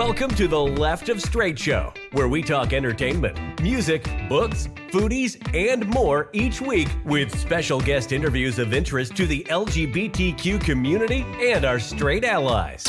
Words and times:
Welcome 0.00 0.30
to 0.36 0.48
the 0.48 0.58
Left 0.58 1.10
of 1.10 1.20
Straight 1.20 1.58
Show, 1.58 1.92
where 2.12 2.26
we 2.26 2.42
talk 2.42 2.72
entertainment, 2.72 3.60
music, 3.60 4.10
books, 4.30 4.66
foodies, 4.90 5.36
and 5.54 5.86
more 5.88 6.30
each 6.32 6.62
week 6.62 6.88
with 7.04 7.38
special 7.38 7.82
guest 7.82 8.10
interviews 8.10 8.58
of 8.58 8.72
interest 8.72 9.14
to 9.16 9.26
the 9.26 9.44
LGBTQ 9.50 10.58
community 10.62 11.26
and 11.42 11.66
our 11.66 11.78
straight 11.78 12.24
allies. 12.24 12.82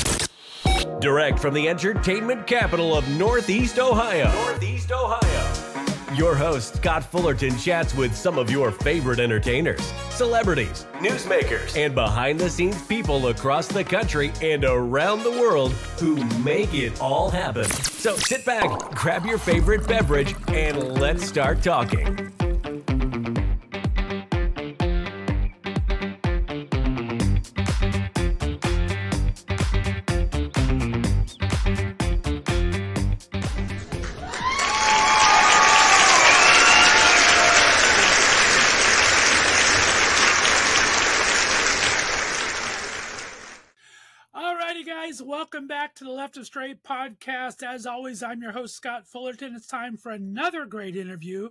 Direct 1.01 1.37
from 1.37 1.53
the 1.53 1.67
entertainment 1.67 2.47
capital 2.47 2.97
of 2.97 3.05
Northeast 3.09 3.77
Ohio. 3.77 4.31
Northeast 4.45 4.93
Ohio. 4.93 5.50
Your 6.15 6.35
host, 6.35 6.75
Scott 6.75 7.05
Fullerton, 7.05 7.57
chats 7.57 7.95
with 7.95 8.13
some 8.13 8.37
of 8.37 8.51
your 8.51 8.69
favorite 8.69 9.17
entertainers, 9.17 9.81
celebrities, 10.09 10.85
newsmakers, 10.95 11.77
and 11.77 11.95
behind 11.95 12.37
the 12.37 12.49
scenes 12.49 12.81
people 12.85 13.27
across 13.27 13.67
the 13.67 13.83
country 13.83 14.33
and 14.41 14.65
around 14.65 15.23
the 15.23 15.31
world 15.31 15.71
who 15.97 16.21
make 16.39 16.73
it 16.73 16.99
all 16.99 17.29
happen. 17.29 17.63
So 17.63 18.17
sit 18.17 18.43
back, 18.43 18.93
grab 18.93 19.25
your 19.25 19.37
favorite 19.37 19.87
beverage, 19.87 20.35
and 20.49 20.99
let's 20.99 21.25
start 21.25 21.63
talking. 21.63 22.29
Welcome 45.61 45.77
back 45.77 45.93
to 45.97 46.03
the 46.05 46.09
Left 46.09 46.37
of 46.37 46.47
Straight 46.47 46.81
podcast. 46.83 47.61
As 47.61 47.85
always, 47.85 48.23
I'm 48.23 48.41
your 48.41 48.53
host, 48.53 48.75
Scott 48.75 49.07
Fullerton. 49.07 49.55
It's 49.55 49.67
time 49.67 49.95
for 49.95 50.11
another 50.11 50.65
great 50.65 50.95
interview. 50.95 51.49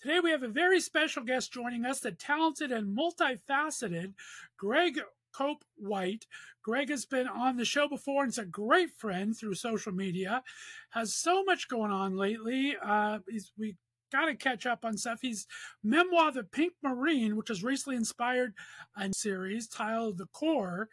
Today, 0.00 0.20
we 0.20 0.30
have 0.30 0.44
a 0.44 0.48
very 0.48 0.78
special 0.78 1.24
guest 1.24 1.52
joining 1.52 1.84
us, 1.84 1.98
the 1.98 2.12
talented 2.12 2.70
and 2.70 2.96
multifaceted 2.96 4.12
Greg 4.56 5.00
Cope 5.34 5.64
White. 5.74 6.28
Greg 6.62 6.88
has 6.88 7.04
been 7.04 7.26
on 7.26 7.56
the 7.56 7.64
show 7.64 7.88
before 7.88 8.22
and 8.22 8.30
is 8.30 8.38
a 8.38 8.44
great 8.44 8.92
friend 8.92 9.36
through 9.36 9.54
social 9.54 9.90
media. 9.90 10.44
Has 10.90 11.12
so 11.12 11.42
much 11.42 11.66
going 11.66 11.90
on 11.90 12.16
lately. 12.16 12.76
Uh, 12.80 13.18
we 13.58 13.74
got 14.12 14.26
to 14.26 14.36
catch 14.36 14.66
up 14.66 14.84
on 14.84 14.96
stuff. 14.96 15.18
He's 15.20 15.48
memoir, 15.82 16.30
The 16.30 16.44
Pink 16.44 16.74
Marine, 16.80 17.34
which 17.34 17.48
has 17.48 17.64
recently 17.64 17.96
inspired 17.96 18.54
a 18.96 19.12
series 19.12 19.66
titled 19.66 20.18
The 20.18 20.26
Corps. 20.26 20.88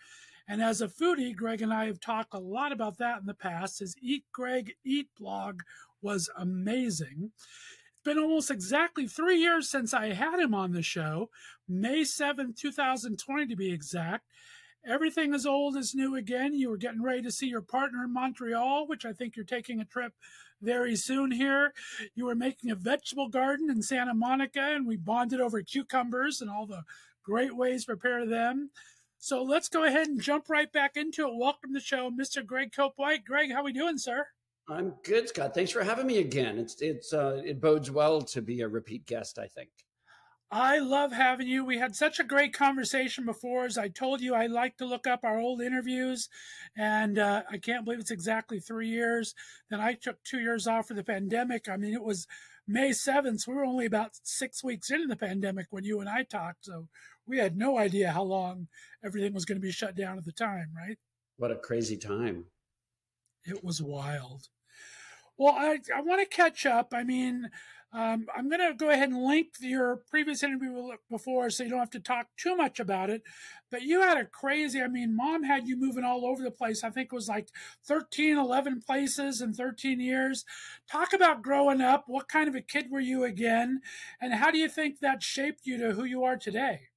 And 0.47 0.61
as 0.61 0.81
a 0.81 0.87
foodie, 0.87 1.35
Greg 1.35 1.61
and 1.61 1.73
I 1.73 1.85
have 1.85 1.99
talked 1.99 2.33
a 2.33 2.39
lot 2.39 2.71
about 2.71 2.97
that 2.99 3.19
in 3.19 3.25
the 3.25 3.33
past. 3.33 3.79
His 3.79 3.95
Eat 4.01 4.25
Greg 4.31 4.73
Eat 4.83 5.07
blog 5.17 5.61
was 6.01 6.29
amazing. 6.37 7.31
It's 7.33 8.03
been 8.03 8.19
almost 8.19 8.51
exactly 8.51 9.07
three 9.07 9.37
years 9.37 9.69
since 9.69 9.93
I 9.93 10.13
had 10.13 10.39
him 10.39 10.53
on 10.53 10.71
the 10.71 10.83
show, 10.83 11.29
May 11.67 12.01
7th, 12.01 12.57
2020 12.57 13.47
to 13.47 13.55
be 13.55 13.71
exact. 13.71 14.25
Everything 14.87 15.33
is 15.33 15.47
old 15.47 15.75
is 15.75 15.95
new 15.95 16.15
again. 16.15 16.53
You 16.53 16.69
were 16.69 16.77
getting 16.77 17.01
ready 17.01 17.23
to 17.23 17.31
see 17.31 17.47
your 17.47 17.61
partner 17.61 18.03
in 18.03 18.13
Montreal, 18.13 18.87
which 18.87 19.03
I 19.03 19.13
think 19.13 19.35
you're 19.35 19.43
taking 19.43 19.79
a 19.79 19.85
trip 19.85 20.13
very 20.61 20.95
soon 20.95 21.31
here. 21.31 21.73
You 22.13 22.25
were 22.25 22.35
making 22.35 22.69
a 22.69 22.75
vegetable 22.75 23.29
garden 23.29 23.71
in 23.71 23.81
Santa 23.81 24.13
Monica, 24.13 24.61
and 24.61 24.85
we 24.85 24.95
bonded 24.95 25.41
over 25.41 25.63
cucumbers 25.63 26.39
and 26.39 26.51
all 26.51 26.67
the 26.67 26.83
great 27.23 27.55
ways 27.55 27.85
to 27.85 27.95
prepare 27.95 28.27
them. 28.27 28.69
So 29.25 29.41
let's 29.41 29.69
go 29.69 29.83
ahead 29.85 30.05
and 30.05 30.21
jump 30.21 30.49
right 30.49 30.71
back 30.71 30.95
into 30.95 31.27
it. 31.27 31.35
Welcome 31.35 31.71
to 31.71 31.79
the 31.79 31.83
show, 31.83 32.11
Mr. 32.11 32.45
Greg 32.45 32.71
Cope 32.71 32.93
White. 32.97 33.25
Greg, 33.25 33.51
how 33.51 33.63
we 33.63 33.73
doing, 33.73 33.97
sir? 33.97 34.27
I'm 34.69 34.93
good, 35.01 35.27
Scott. 35.27 35.55
Thanks 35.55 35.71
for 35.71 35.83
having 35.83 36.05
me 36.05 36.19
again. 36.19 36.59
It's 36.59 36.79
it's 36.79 37.11
uh, 37.11 37.41
it 37.43 37.59
bodes 37.59 37.89
well 37.89 38.21
to 38.21 38.43
be 38.43 38.61
a 38.61 38.67
repeat 38.67 39.07
guest. 39.07 39.39
I 39.39 39.47
think. 39.47 39.71
I 40.51 40.77
love 40.77 41.11
having 41.11 41.47
you. 41.47 41.65
We 41.65 41.79
had 41.79 41.95
such 41.95 42.19
a 42.19 42.23
great 42.23 42.53
conversation 42.53 43.25
before. 43.25 43.65
As 43.65 43.79
I 43.79 43.87
told 43.87 44.21
you, 44.21 44.35
I 44.35 44.45
like 44.45 44.77
to 44.77 44.85
look 44.85 45.07
up 45.07 45.21
our 45.23 45.39
old 45.39 45.59
interviews, 45.59 46.29
and 46.77 47.17
uh, 47.17 47.41
I 47.49 47.57
can't 47.57 47.83
believe 47.83 48.01
it's 48.01 48.11
exactly 48.11 48.59
three 48.59 48.89
years. 48.89 49.33
Then 49.71 49.81
I 49.81 49.93
took 49.93 50.23
two 50.23 50.39
years 50.39 50.67
off 50.67 50.87
for 50.87 50.93
the 50.93 51.03
pandemic. 51.03 51.67
I 51.67 51.77
mean, 51.77 51.95
it 51.95 52.03
was 52.03 52.27
May 52.67 52.89
7th. 52.91 53.47
We 53.47 53.53
were 53.53 53.65
only 53.65 53.85
about 53.85 54.11
six 54.23 54.63
weeks 54.63 54.89
into 54.89 55.07
the 55.07 55.15
pandemic 55.15 55.67
when 55.69 55.83
you 55.83 55.99
and 55.99 56.09
I 56.09 56.23
talked. 56.23 56.65
So 56.65 56.87
we 57.27 57.37
had 57.37 57.57
no 57.57 57.77
idea 57.77 58.11
how 58.11 58.23
long 58.23 58.67
everything 59.03 59.33
was 59.33 59.45
going 59.45 59.57
to 59.57 59.65
be 59.65 59.71
shut 59.71 59.95
down 59.95 60.17
at 60.17 60.25
the 60.25 60.31
time, 60.31 60.71
right? 60.75 60.97
What 61.37 61.51
a 61.51 61.55
crazy 61.55 61.97
time. 61.97 62.45
It 63.43 63.63
was 63.63 63.81
wild. 63.81 64.47
Well, 65.37 65.53
I, 65.53 65.79
I 65.93 66.01
want 66.01 66.21
to 66.21 66.35
catch 66.35 66.65
up. 66.65 66.93
I 66.93 67.03
mean, 67.03 67.49
um, 67.93 68.27
I'm 68.35 68.49
going 68.49 68.59
to 68.59 68.75
go 68.75 68.89
ahead 68.89 69.09
and 69.09 69.23
link 69.23 69.47
your 69.61 69.97
previous 70.09 70.43
interview 70.43 70.91
before 71.09 71.49
so 71.49 71.63
you 71.63 71.69
don't 71.69 71.79
have 71.79 71.89
to 71.91 71.99
talk 71.99 72.27
too 72.35 72.55
much 72.55 72.79
about 72.79 73.09
it. 73.09 73.21
But 73.71 73.83
you 73.83 74.01
had 74.01 74.17
a 74.17 74.25
crazy, 74.25 74.81
I 74.81 74.87
mean, 74.87 75.15
mom 75.15 75.43
had 75.43 75.67
you 75.67 75.77
moving 75.77 76.03
all 76.03 76.25
over 76.25 76.43
the 76.43 76.51
place. 76.51 76.83
I 76.83 76.89
think 76.89 77.09
it 77.11 77.15
was 77.15 77.29
like 77.29 77.49
13, 77.87 78.37
11 78.37 78.81
places 78.81 79.41
in 79.41 79.53
13 79.53 79.99
years. 79.99 80.43
Talk 80.91 81.13
about 81.13 81.41
growing 81.41 81.79
up. 81.79 82.03
What 82.07 82.27
kind 82.27 82.49
of 82.49 82.55
a 82.55 82.61
kid 82.61 82.87
were 82.91 82.99
you 82.99 83.23
again? 83.23 83.81
And 84.21 84.33
how 84.33 84.51
do 84.51 84.57
you 84.57 84.67
think 84.67 84.99
that 84.99 85.23
shaped 85.23 85.65
you 85.65 85.77
to 85.77 85.93
who 85.93 86.03
you 86.03 86.23
are 86.23 86.37
today? 86.37 86.89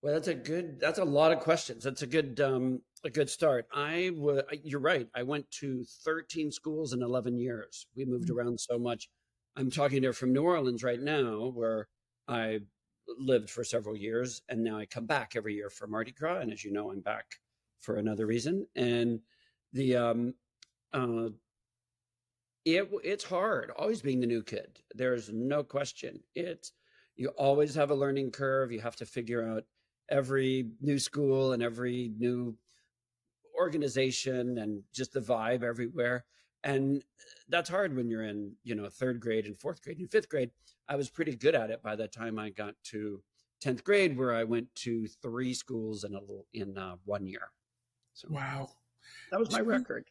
Well, 0.00 0.14
that's 0.14 0.28
a 0.28 0.34
good. 0.34 0.78
That's 0.78 1.00
a 1.00 1.04
lot 1.04 1.32
of 1.32 1.40
questions. 1.40 1.82
That's 1.82 2.02
a 2.02 2.06
good. 2.06 2.40
Um, 2.40 2.82
a 3.04 3.10
good 3.10 3.28
start. 3.28 3.66
I 3.74 4.12
was. 4.14 4.42
You're 4.62 4.80
right. 4.80 5.08
I 5.14 5.24
went 5.24 5.50
to 5.60 5.84
13 6.04 6.52
schools 6.52 6.92
in 6.92 7.02
11 7.02 7.36
years. 7.38 7.86
We 7.96 8.04
moved 8.04 8.28
mm-hmm. 8.28 8.38
around 8.38 8.60
so 8.60 8.78
much. 8.78 9.08
I'm 9.58 9.72
talking 9.72 10.02
to 10.02 10.08
her 10.08 10.12
from 10.12 10.32
New 10.32 10.44
Orleans 10.44 10.84
right 10.84 11.00
now, 11.00 11.50
where 11.52 11.88
I 12.28 12.60
lived 13.18 13.50
for 13.50 13.64
several 13.64 13.96
years, 13.96 14.40
and 14.48 14.62
now 14.62 14.78
I 14.78 14.86
come 14.86 15.04
back 15.04 15.32
every 15.34 15.54
year 15.54 15.68
for 15.68 15.88
Mardi 15.88 16.12
Gras. 16.12 16.38
And 16.38 16.52
as 16.52 16.64
you 16.64 16.70
know, 16.70 16.92
I'm 16.92 17.00
back 17.00 17.24
for 17.80 17.96
another 17.96 18.24
reason. 18.24 18.68
And 18.76 19.18
the 19.72 19.96
um, 19.96 20.34
uh, 20.92 21.30
it 22.64 22.88
it's 23.02 23.24
hard 23.24 23.72
always 23.76 24.00
being 24.00 24.20
the 24.20 24.28
new 24.28 24.44
kid. 24.44 24.78
There's 24.94 25.32
no 25.32 25.64
question. 25.64 26.20
It's 26.36 26.72
you 27.16 27.30
always 27.30 27.74
have 27.74 27.90
a 27.90 27.96
learning 27.96 28.30
curve. 28.30 28.70
You 28.70 28.80
have 28.80 28.96
to 28.96 29.06
figure 29.06 29.44
out 29.44 29.64
every 30.08 30.68
new 30.80 31.00
school 31.00 31.52
and 31.52 31.64
every 31.64 32.12
new 32.16 32.56
organization 33.58 34.58
and 34.58 34.84
just 34.94 35.12
the 35.12 35.20
vibe 35.20 35.64
everywhere 35.64 36.24
and 36.64 37.02
that's 37.48 37.70
hard 37.70 37.96
when 37.96 38.08
you're 38.08 38.24
in 38.24 38.52
you 38.64 38.74
know 38.74 38.88
third 38.88 39.20
grade 39.20 39.46
and 39.46 39.58
fourth 39.58 39.82
grade 39.82 39.98
and 39.98 40.10
fifth 40.10 40.28
grade. 40.28 40.50
I 40.88 40.96
was 40.96 41.10
pretty 41.10 41.36
good 41.36 41.54
at 41.54 41.70
it 41.70 41.82
by 41.82 41.96
the 41.96 42.08
time 42.08 42.38
i 42.38 42.50
got 42.50 42.74
to 42.84 43.22
10th 43.62 43.84
grade 43.84 44.16
where 44.16 44.34
i 44.34 44.44
went 44.44 44.74
to 44.74 45.06
three 45.06 45.52
schools 45.52 46.04
in 46.04 46.14
a 46.14 46.20
little 46.20 46.46
in 46.52 46.76
uh, 46.78 46.96
one 47.04 47.26
year. 47.26 47.50
So 48.14 48.28
wow. 48.30 48.70
That 49.30 49.40
was 49.40 49.50
my 49.52 49.60
record. 49.60 50.06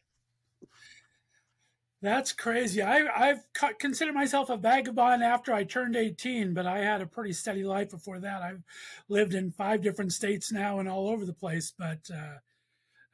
That's 2.00 2.32
crazy. 2.32 2.80
I, 2.80 3.30
I've 3.30 3.44
considered 3.78 4.14
myself 4.14 4.50
a 4.50 4.56
vagabond 4.56 5.24
after 5.24 5.52
I 5.52 5.64
turned 5.64 5.96
18, 5.96 6.54
but 6.54 6.64
I 6.64 6.78
had 6.78 7.00
a 7.00 7.06
pretty 7.06 7.32
steady 7.32 7.64
life 7.64 7.90
before 7.90 8.20
that. 8.20 8.40
I've 8.40 8.62
lived 9.08 9.34
in 9.34 9.50
five 9.50 9.82
different 9.82 10.12
states 10.12 10.52
now 10.52 10.78
and 10.78 10.88
all 10.88 11.08
over 11.08 11.26
the 11.26 11.32
place, 11.32 11.72
but 11.76 12.08
uh, 12.14 12.36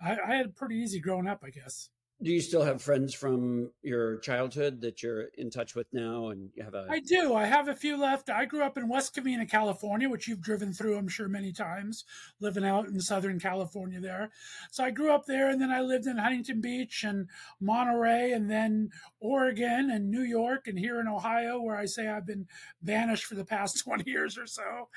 I, 0.02 0.18
I 0.20 0.34
had 0.34 0.54
pretty 0.54 0.76
easy 0.76 1.00
growing 1.00 1.26
up, 1.26 1.42
I 1.42 1.48
guess 1.48 1.88
do 2.24 2.32
you 2.32 2.40
still 2.40 2.62
have 2.62 2.80
friends 2.80 3.12
from 3.12 3.70
your 3.82 4.16
childhood 4.20 4.80
that 4.80 5.02
you're 5.02 5.24
in 5.36 5.50
touch 5.50 5.74
with 5.74 5.86
now 5.92 6.28
and 6.28 6.48
you 6.54 6.62
have 6.62 6.72
a 6.72 6.86
i 6.90 6.98
do. 6.98 7.34
I 7.34 7.44
have 7.44 7.68
a 7.68 7.74
few 7.74 7.98
left. 7.98 8.30
I 8.30 8.46
grew 8.46 8.62
up 8.62 8.78
in 8.78 8.88
west 8.88 9.14
covina 9.14 9.48
california 9.48 10.08
which 10.08 10.26
you've 10.26 10.40
driven 10.40 10.72
through 10.72 10.96
i'm 10.96 11.08
sure 11.08 11.28
many 11.28 11.52
times 11.52 12.04
living 12.40 12.64
out 12.64 12.88
in 12.88 12.98
southern 12.98 13.38
california 13.38 14.00
there. 14.00 14.30
So 14.70 14.84
i 14.84 14.90
grew 14.90 15.12
up 15.12 15.26
there 15.26 15.50
and 15.50 15.60
then 15.60 15.70
i 15.70 15.80
lived 15.80 16.06
in 16.06 16.16
huntington 16.16 16.62
beach 16.62 17.04
and 17.04 17.28
monterey 17.60 18.32
and 18.32 18.50
then 18.50 18.88
oregon 19.20 19.90
and 19.90 20.10
new 20.10 20.22
york 20.22 20.66
and 20.66 20.78
here 20.78 21.00
in 21.00 21.08
ohio 21.08 21.60
where 21.60 21.76
i 21.76 21.84
say 21.84 22.08
i've 22.08 22.26
been 22.26 22.46
banished 22.82 23.24
for 23.24 23.34
the 23.34 23.44
past 23.44 23.78
20 23.84 24.10
years 24.10 24.38
or 24.38 24.46
so. 24.46 24.88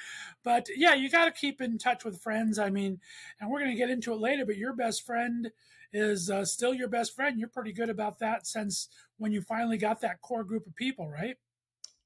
But 0.43 0.67
yeah 0.75 0.93
you 0.93 1.09
got 1.09 1.25
to 1.25 1.31
keep 1.31 1.59
in 1.59 1.77
touch 1.77 2.05
with 2.05 2.21
friends 2.21 2.57
i 2.57 2.69
mean 2.69 2.99
and 3.41 3.49
we're 3.49 3.59
going 3.59 3.71
to 3.71 3.77
get 3.77 3.89
into 3.89 4.13
it 4.13 4.19
later 4.19 4.45
but 4.45 4.55
your 4.55 4.73
best 4.73 5.05
friend 5.05 5.51
is 5.93 6.29
uh, 6.29 6.45
still 6.45 6.73
your 6.73 6.87
best 6.87 7.15
friend. 7.17 7.39
You're 7.39 7.49
pretty 7.49 7.73
good 7.73 7.89
about 7.89 8.19
that 8.19 8.45
since 8.47 8.89
when 9.17 9.31
you 9.33 9.41
finally 9.41 9.77
got 9.77 9.99
that 10.01 10.21
core 10.21 10.43
group 10.43 10.67
of 10.67 10.75
people, 10.75 11.09
right? 11.09 11.35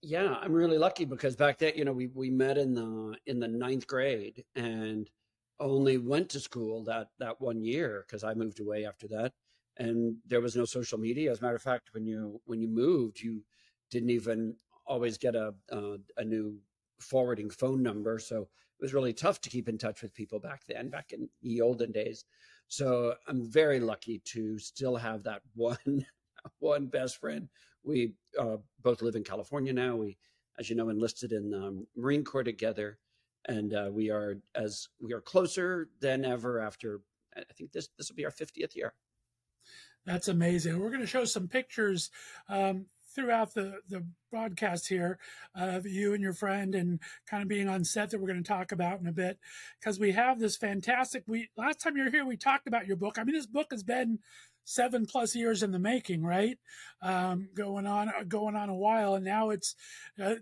Yeah, 0.02 0.36
I'm 0.42 0.54
really 0.54 0.80
lucky 0.80 1.06
because 1.06 1.36
back 1.36 1.60
then, 1.60 1.74
you 1.76 1.86
know, 1.86 1.92
we 1.94 2.08
we 2.08 2.32
met 2.32 2.58
in 2.58 2.74
the 2.74 3.16
in 3.28 3.40
the 3.40 3.48
ninth 3.48 3.86
grade 3.86 4.44
and 4.56 5.08
only 5.60 5.98
went 6.00 6.30
to 6.30 6.40
school 6.40 6.84
that 6.86 7.10
that 7.20 7.40
one 7.40 7.62
year 7.62 8.04
because 8.08 8.24
I 8.24 8.34
moved 8.34 8.60
away 8.60 8.86
after 8.86 9.08
that, 9.10 9.32
and 9.78 10.16
there 10.26 10.42
was 10.42 10.56
no 10.56 10.66
social 10.66 10.98
media. 10.98 11.32
As 11.32 11.40
a 11.40 11.44
matter 11.44 11.56
of 11.56 11.62
fact, 11.62 11.94
when 11.94 12.06
you 12.08 12.42
when 12.46 12.62
you 12.62 12.68
moved, 12.68 13.22
you 13.22 13.44
didn't 13.92 14.10
even 14.10 14.56
always 14.88 15.18
get 15.20 15.36
a 15.36 15.54
a 16.18 16.24
new 16.24 16.58
forwarding 17.00 17.52
phone 17.52 17.84
number, 17.84 18.18
so 18.18 18.42
it 18.42 18.82
was 18.82 18.96
really 18.96 19.14
tough 19.14 19.40
to 19.42 19.50
keep 19.50 19.70
in 19.70 19.78
touch 19.78 20.02
with 20.02 20.16
people 20.16 20.40
back 20.40 20.62
then, 20.68 20.90
back 20.90 21.12
in 21.12 21.30
the 21.44 21.62
olden 21.62 21.92
days. 21.92 22.26
So 22.72 23.16
I'm 23.28 23.44
very 23.52 23.82
lucky 23.82 24.22
to 24.28 24.58
still 24.58 24.96
have 24.96 25.24
that 25.24 25.42
one 25.56 26.06
one 26.60 26.86
best 26.88 27.18
friend. 27.18 27.50
We 27.84 28.14
uh, 28.40 28.58
both 28.82 29.02
live 29.02 29.16
in 29.16 29.26
California 29.26 29.74
now. 29.74 29.98
We, 29.98 30.18
as 30.58 30.70
you 30.70 30.78
know, 30.78 30.88
enlisted 30.88 31.34
in 31.34 31.50
the 31.50 31.62
um, 31.62 31.88
Marine 31.98 32.24
Corps 32.24 32.46
together, 32.46 32.98
and 33.46 33.74
uh, 33.74 33.90
we 33.92 34.10
are 34.10 34.38
as 34.56 34.88
we 35.02 35.12
are 35.12 35.20
closer 35.20 35.90
than 36.00 36.24
ever 36.24 36.62
after. 36.62 37.02
I 37.36 37.44
think 37.58 37.74
this 37.74 37.90
this 37.98 38.10
will 38.10 38.16
be 38.16 38.26
our 38.26 38.32
50th 38.32 38.74
year. 38.74 38.94
That's 40.06 40.30
amazing. 40.30 40.80
We're 40.80 40.90
going 40.90 41.02
to 41.02 41.08
show 41.08 41.26
some 41.26 41.50
pictures 41.50 42.10
um, 42.48 42.86
throughout 43.14 43.54
the, 43.54 43.80
the 43.88 44.06
broadcast 44.32 44.88
here 44.88 45.20
of 45.56 45.86
you 45.86 46.14
and 46.14 46.22
your 46.22 46.34
friend 46.34 46.76
and 46.76 47.00
kind 47.30 47.44
of 47.44 47.50
being 47.50 47.68
on 47.68 47.84
set 47.84 48.10
that 48.10 48.20
we're 48.20 48.28
going 48.28 48.44
to 48.44 48.48
talk 48.48 48.72
about 48.72 49.00
in 49.00 49.08
a 49.08 49.12
bit. 49.12 49.38
Because 49.80 50.00
we 50.00 50.12
have 50.12 50.40
this 50.40 50.58
fantastic 50.58 51.24
we 51.28 51.50
last 51.58 51.82
time 51.82 51.98
you 51.98 52.06
were 52.06 52.10
here 52.10 52.26
we 52.26 52.38
talked 52.38 52.68
about 52.68 52.88
your 52.88 52.98
book. 52.98 53.18
I 53.18 53.24
mean 53.24 53.36
this 53.36 53.48
book 53.48 53.68
has 53.72 53.84
been 53.84 54.20
seven 54.64 55.06
plus 55.06 55.36
years 55.36 55.64
in 55.64 55.72
the 55.72 55.80
making 55.80 56.24
right? 56.24 56.58
Um, 57.02 57.50
going 57.54 57.86
on 57.86 58.12
going 58.28 58.56
on 58.56 58.70
a 58.70 58.76
while 58.76 59.16
and 59.16 59.26
now 59.26 59.50
it's 59.50 59.76
uh, 60.22 60.36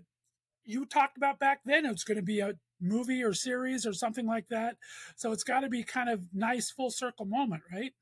you 0.64 0.86
talked 0.86 1.16
about 1.16 1.38
back 1.38 1.60
then 1.64 1.86
it's 1.86 2.04
going 2.04 2.16
to 2.16 2.22
be 2.22 2.40
a 2.40 2.54
movie 2.80 3.22
or 3.22 3.34
series 3.34 3.86
or 3.86 3.92
something 3.92 4.26
like 4.26 4.48
that. 4.48 4.76
So 5.16 5.32
it's 5.32 5.44
got 5.44 5.60
to 5.60 5.68
be 5.68 5.82
kind 5.82 6.08
of 6.08 6.22
nice 6.32 6.70
full 6.70 6.90
circle 6.90 7.26
moment 7.26 7.62
right? 7.72 7.92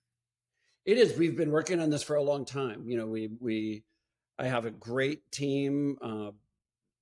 It 0.84 0.96
is. 0.96 1.18
We've 1.18 1.36
been 1.36 1.50
working 1.50 1.80
on 1.80 1.90
this 1.90 2.02
for 2.02 2.16
a 2.16 2.22
long 2.22 2.46
time. 2.46 2.84
You 2.88 2.96
know, 2.96 3.06
we 3.06 3.28
we 3.40 3.84
I 4.38 4.46
have 4.46 4.64
a 4.64 4.70
great 4.70 5.30
team. 5.32 5.96
Uh, 6.00 6.30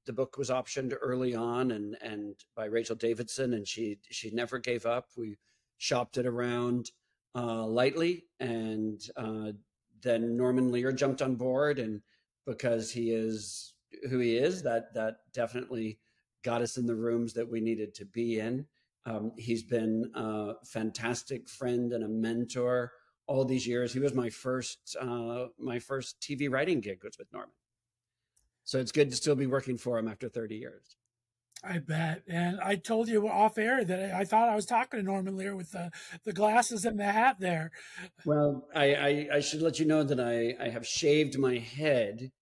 the 0.07 0.13
book 0.13 0.39
was 0.39 0.51
optioned 0.51 0.95
early 1.01 1.35
on, 1.35 1.71
and 1.73 1.97
and 2.01 2.37
by 2.55 2.67
Rachel 2.67 2.97
Davidson, 2.97 3.55
and 3.55 3.67
she 3.67 3.99
she 4.11 4.31
never 4.31 4.59
gave 4.59 4.87
up. 4.87 5.09
We 5.17 5.39
shopped 5.79 6.17
it 6.17 6.27
around 6.27 6.91
uh, 7.35 7.67
lightly, 7.67 8.25
and 8.41 9.01
uh, 9.17 9.53
then 10.01 10.37
Norman 10.37 10.71
Lear 10.71 10.93
jumped 10.93 11.23
on 11.23 11.35
board, 11.35 11.79
and 11.79 12.01
because 12.47 12.93
he 12.93 13.11
is 13.11 13.75
who 14.09 14.19
he 14.21 14.37
is, 14.37 14.63
that 14.63 14.95
that 14.95 15.17
definitely 15.33 15.99
got 16.43 16.63
us 16.63 16.77
in 16.77 16.87
the 16.87 16.95
rooms 16.95 17.35
that 17.35 17.51
we 17.51 17.61
needed 17.61 17.95
to 17.97 18.05
be 18.07 18.39
in. 18.39 18.67
Um, 19.05 19.33
he's 19.37 19.63
been 19.63 20.11
a 20.15 20.55
fantastic 20.65 21.49
friend 21.49 21.93
and 21.93 22.05
a 22.05 22.09
mentor 22.09 22.93
all 23.27 23.45
these 23.45 23.67
years. 23.67 23.93
He 23.93 24.01
was 24.01 24.15
my 24.15 24.31
first 24.31 24.97
uh, 25.01 25.47
my 25.59 25.79
first 25.79 26.21
TV 26.21 26.51
writing 26.51 26.81
gig 26.81 27.05
was 27.05 27.19
with 27.19 27.33
Norman. 27.33 27.55
So 28.65 28.79
it's 28.79 28.93
good 28.93 29.11
to 29.11 29.17
still 29.17 29.37
be 29.37 29.47
working 29.47 29.79
for 29.79 29.99
him 29.99 30.09
after 30.09 30.29
30 30.29 30.57
years. 30.57 30.97
I 31.63 31.79
bet. 31.79 32.23
And 32.29 32.61
I 32.61 32.77
told 32.77 33.09
you 33.09 33.29
off 33.29 33.59
air 33.59 33.85
that 33.85 34.15
I 34.15 34.25
thought 34.25 34.49
I 34.49 34.55
was 34.55 34.67
talking 34.67 35.01
to 35.01 35.05
Norman 35.05 35.37
Lear 35.37 35.57
with 35.57 35.73
the, 35.73 35.91
the 36.25 36.33
glasses 36.33 36.85
and 36.85 36.99
the 36.99 37.05
hat 37.05 37.37
there. 37.39 37.71
Well, 38.25 38.67
I, 38.75 38.95
I, 38.95 39.29
I 39.35 39.41
should 39.41 39.63
let 39.63 39.79
you 39.79 39.87
know 39.87 40.03
that 40.03 40.21
I, 40.21 40.55
I 40.63 40.69
have 40.69 40.87
shaved 40.87 41.39
my 41.39 41.59
head, 41.59 42.33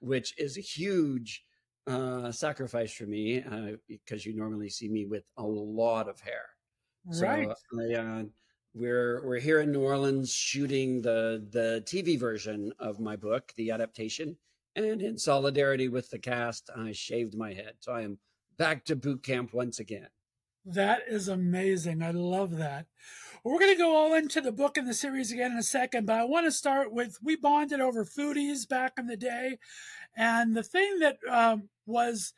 which 0.00 0.34
is 0.38 0.56
a 0.56 0.62
huge 0.62 1.44
uh, 1.86 2.30
sacrifice 2.30 2.92
for 2.92 3.04
me 3.04 3.42
uh, 3.42 3.76
because 3.88 4.24
you 4.24 4.36
normally 4.36 4.68
see 4.68 4.88
me 4.88 5.06
with 5.06 5.24
a 5.36 5.42
lot 5.42 6.08
of 6.08 6.20
hair. 6.20 6.50
Right. 7.06 7.48
So 7.48 7.80
I, 7.80 7.94
uh, 7.94 8.22
we're 8.74 9.24
we're 9.24 9.40
here 9.40 9.60
in 9.60 9.72
New 9.72 9.82
Orleans 9.82 10.32
shooting 10.32 11.02
the 11.02 11.46
the 11.50 11.82
TV 11.86 12.18
version 12.18 12.72
of 12.78 13.00
my 13.00 13.16
book, 13.16 13.52
the 13.56 13.70
adaptation, 13.70 14.36
and 14.76 15.02
in 15.02 15.18
solidarity 15.18 15.88
with 15.88 16.10
the 16.10 16.18
cast, 16.18 16.70
I 16.76 16.92
shaved 16.92 17.36
my 17.36 17.52
head. 17.52 17.74
So 17.80 17.92
I 17.92 18.02
am 18.02 18.18
back 18.56 18.84
to 18.86 18.96
boot 18.96 19.22
camp 19.22 19.52
once 19.52 19.78
again. 19.78 20.08
That 20.64 21.02
is 21.08 21.26
amazing. 21.26 22.02
I 22.02 22.10
love 22.10 22.56
that. 22.58 22.86
We're 23.42 23.58
going 23.58 23.74
to 23.74 23.78
go 23.78 23.96
all 23.96 24.14
into 24.14 24.42
the 24.42 24.52
book 24.52 24.76
and 24.76 24.86
the 24.86 24.92
series 24.92 25.32
again 25.32 25.52
in 25.52 25.58
a 25.58 25.62
second, 25.62 26.06
but 26.06 26.16
I 26.16 26.24
want 26.24 26.46
to 26.46 26.52
start 26.52 26.92
with 26.92 27.16
we 27.22 27.36
bonded 27.36 27.80
over 27.80 28.04
foodies 28.04 28.68
back 28.68 28.92
in 28.98 29.06
the 29.06 29.16
day. 29.16 29.58
And 30.14 30.54
the 30.54 30.62
thing 30.62 30.98
that 30.98 31.16
um, 31.28 31.70
was 31.86 32.34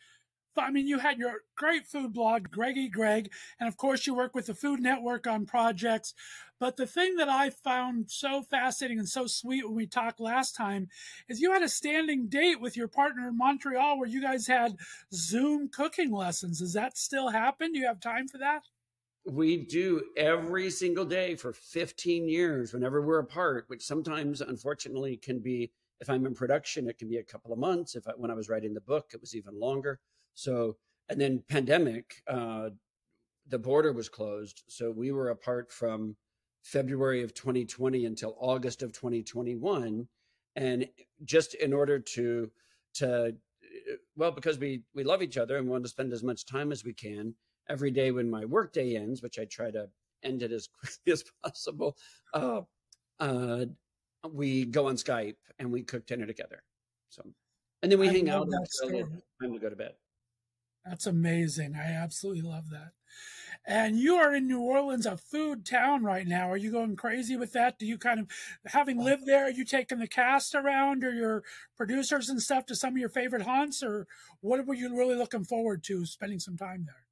I 0.56 0.70
mean, 0.70 0.86
you 0.86 0.98
had 0.98 1.18
your 1.18 1.42
great 1.56 1.86
food 1.86 2.12
blog, 2.12 2.50
Greggy 2.50 2.88
Greg, 2.88 3.30
and 3.58 3.68
of 3.68 3.76
course, 3.76 4.06
you 4.06 4.14
work 4.14 4.34
with 4.34 4.46
the 4.46 4.54
Food 4.54 4.80
Network 4.80 5.26
on 5.26 5.46
projects. 5.46 6.14
But 6.58 6.76
the 6.76 6.86
thing 6.86 7.16
that 7.16 7.28
I 7.28 7.50
found 7.50 8.10
so 8.10 8.42
fascinating 8.42 8.98
and 8.98 9.08
so 9.08 9.26
sweet 9.26 9.64
when 9.64 9.74
we 9.74 9.86
talked 9.86 10.20
last 10.20 10.54
time 10.54 10.88
is 11.28 11.40
you 11.40 11.52
had 11.52 11.62
a 11.62 11.68
standing 11.68 12.28
date 12.28 12.60
with 12.60 12.76
your 12.76 12.88
partner 12.88 13.28
in 13.28 13.36
Montreal 13.36 13.98
where 13.98 14.08
you 14.08 14.22
guys 14.22 14.46
had 14.46 14.76
Zoom 15.12 15.68
cooking 15.68 16.12
lessons. 16.12 16.60
Does 16.60 16.74
that 16.74 16.96
still 16.96 17.30
happen? 17.30 17.72
Do 17.72 17.80
you 17.80 17.86
have 17.86 18.00
time 18.00 18.28
for 18.28 18.38
that? 18.38 18.62
We 19.24 19.56
do 19.56 20.02
every 20.16 20.70
single 20.70 21.04
day 21.04 21.36
for 21.36 21.52
15 21.52 22.28
years 22.28 22.72
whenever 22.72 23.02
we're 23.02 23.20
apart, 23.20 23.64
which 23.68 23.82
sometimes, 23.82 24.40
unfortunately, 24.40 25.16
can 25.16 25.40
be 25.40 25.72
if 26.02 26.10
I'm 26.10 26.26
in 26.26 26.34
production, 26.34 26.88
it 26.88 26.98
can 26.98 27.08
be 27.08 27.18
a 27.18 27.22
couple 27.22 27.52
of 27.52 27.60
months. 27.60 27.94
If 27.94 28.08
I, 28.08 28.10
when 28.16 28.30
I 28.30 28.34
was 28.34 28.48
writing 28.48 28.74
the 28.74 28.80
book, 28.80 29.10
it 29.14 29.20
was 29.20 29.36
even 29.36 29.58
longer. 29.58 30.00
So, 30.34 30.76
and 31.08 31.20
then 31.20 31.42
pandemic, 31.48 32.22
uh, 32.26 32.70
the 33.48 33.58
border 33.58 33.92
was 33.92 34.08
closed. 34.08 34.62
So 34.68 34.90
we 34.90 35.12
were 35.12 35.30
apart 35.30 35.72
from 35.72 36.16
February 36.62 37.22
of 37.22 37.34
2020 37.34 38.06
until 38.06 38.36
August 38.38 38.82
of 38.82 38.92
2021. 38.92 40.08
And 40.56 40.88
just 41.24 41.54
in 41.54 41.72
order 41.72 41.98
to, 41.98 42.50
to, 42.94 43.34
well, 44.16 44.30
because 44.30 44.58
we, 44.58 44.82
we 44.94 45.04
love 45.04 45.22
each 45.22 45.38
other 45.38 45.56
and 45.56 45.68
want 45.68 45.84
to 45.84 45.88
spend 45.88 46.12
as 46.12 46.22
much 46.22 46.46
time 46.46 46.72
as 46.72 46.84
we 46.84 46.92
can 46.92 47.34
every 47.68 47.90
day 47.90 48.10
when 48.10 48.30
my 48.30 48.44
workday 48.44 48.96
ends, 48.96 49.22
which 49.22 49.38
I 49.38 49.44
try 49.44 49.70
to 49.70 49.88
end 50.22 50.42
it 50.42 50.52
as 50.52 50.68
quickly 50.78 51.12
as 51.12 51.24
possible. 51.42 51.96
Uh, 52.32 52.62
uh, 53.18 53.66
we 54.30 54.64
go 54.64 54.88
on 54.88 54.96
Skype 54.96 55.36
and 55.58 55.72
we 55.72 55.82
cook 55.82 56.06
dinner 56.06 56.26
together. 56.26 56.62
So, 57.08 57.22
and 57.82 57.90
then 57.90 57.98
we 57.98 58.08
I 58.08 58.12
hang 58.12 58.30
out 58.30 58.46
until 58.46 59.06
time 59.40 59.52
to 59.52 59.58
go 59.58 59.68
to 59.68 59.76
bed. 59.76 59.92
That's 60.84 61.06
amazing. 61.06 61.74
I 61.76 61.92
absolutely 61.92 62.42
love 62.42 62.70
that. 62.70 62.92
And 63.64 63.96
you 63.96 64.16
are 64.16 64.34
in 64.34 64.48
New 64.48 64.60
Orleans, 64.60 65.06
a 65.06 65.16
food 65.16 65.64
town 65.64 66.02
right 66.02 66.26
now. 66.26 66.50
Are 66.50 66.56
you 66.56 66.72
going 66.72 66.96
crazy 66.96 67.36
with 67.36 67.52
that? 67.52 67.78
Do 67.78 67.86
you 67.86 67.96
kind 67.96 68.18
of, 68.18 68.26
having 68.66 68.98
lived 68.98 69.24
there, 69.26 69.44
are 69.44 69.50
you 69.50 69.64
taking 69.64 70.00
the 70.00 70.08
cast 70.08 70.54
around 70.54 71.04
or 71.04 71.12
your 71.12 71.44
producers 71.76 72.28
and 72.28 72.42
stuff 72.42 72.66
to 72.66 72.74
some 72.74 72.94
of 72.94 72.98
your 72.98 73.08
favorite 73.08 73.42
haunts? 73.42 73.82
Or 73.82 74.08
what 74.40 74.66
were 74.66 74.74
you 74.74 74.96
really 74.96 75.14
looking 75.14 75.44
forward 75.44 75.84
to 75.84 76.04
spending 76.06 76.40
some 76.40 76.56
time 76.56 76.86
there? 76.86 77.04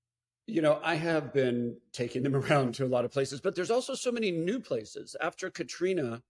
You 0.46 0.62
know, 0.62 0.81
I 0.82 0.96
have 0.96 1.32
been 1.32 1.76
taking 1.93 2.25
them 2.25 2.34
around 2.44 2.75
to 2.76 2.84
a 2.84 2.88
lot 2.88 3.05
of 3.05 3.12
places, 3.12 3.40
but 3.40 3.55
there's 3.55 3.70
also 3.70 3.94
so 3.94 4.11
many 4.11 4.32
new 4.32 4.58
places. 4.58 5.14
After 5.20 5.50
Katrina, 5.50 6.20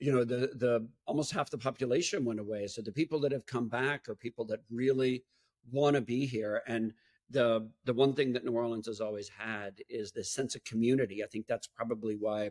you 0.00 0.12
know, 0.12 0.24
the 0.24 0.52
the 0.54 0.88
almost 1.06 1.32
half 1.32 1.50
the 1.50 1.58
population 1.58 2.24
went 2.24 2.40
away. 2.40 2.68
So 2.68 2.80
the 2.80 2.92
people 2.92 3.20
that 3.20 3.32
have 3.32 3.46
come 3.46 3.68
back 3.68 4.08
are 4.08 4.14
people 4.14 4.44
that 4.46 4.60
really 4.70 5.24
want 5.70 5.96
to 5.96 6.00
be 6.02 6.26
here. 6.26 6.62
And 6.66 6.92
the 7.30 7.70
the 7.84 7.94
one 7.94 8.14
thing 8.14 8.32
that 8.32 8.44
New 8.44 8.52
Orleans 8.52 8.86
has 8.86 9.00
always 9.00 9.28
had 9.28 9.80
is 9.88 10.12
this 10.12 10.32
sense 10.32 10.54
of 10.54 10.64
community. 10.64 11.22
I 11.22 11.26
think 11.26 11.46
that's 11.46 11.66
probably 11.66 12.16
why 12.16 12.50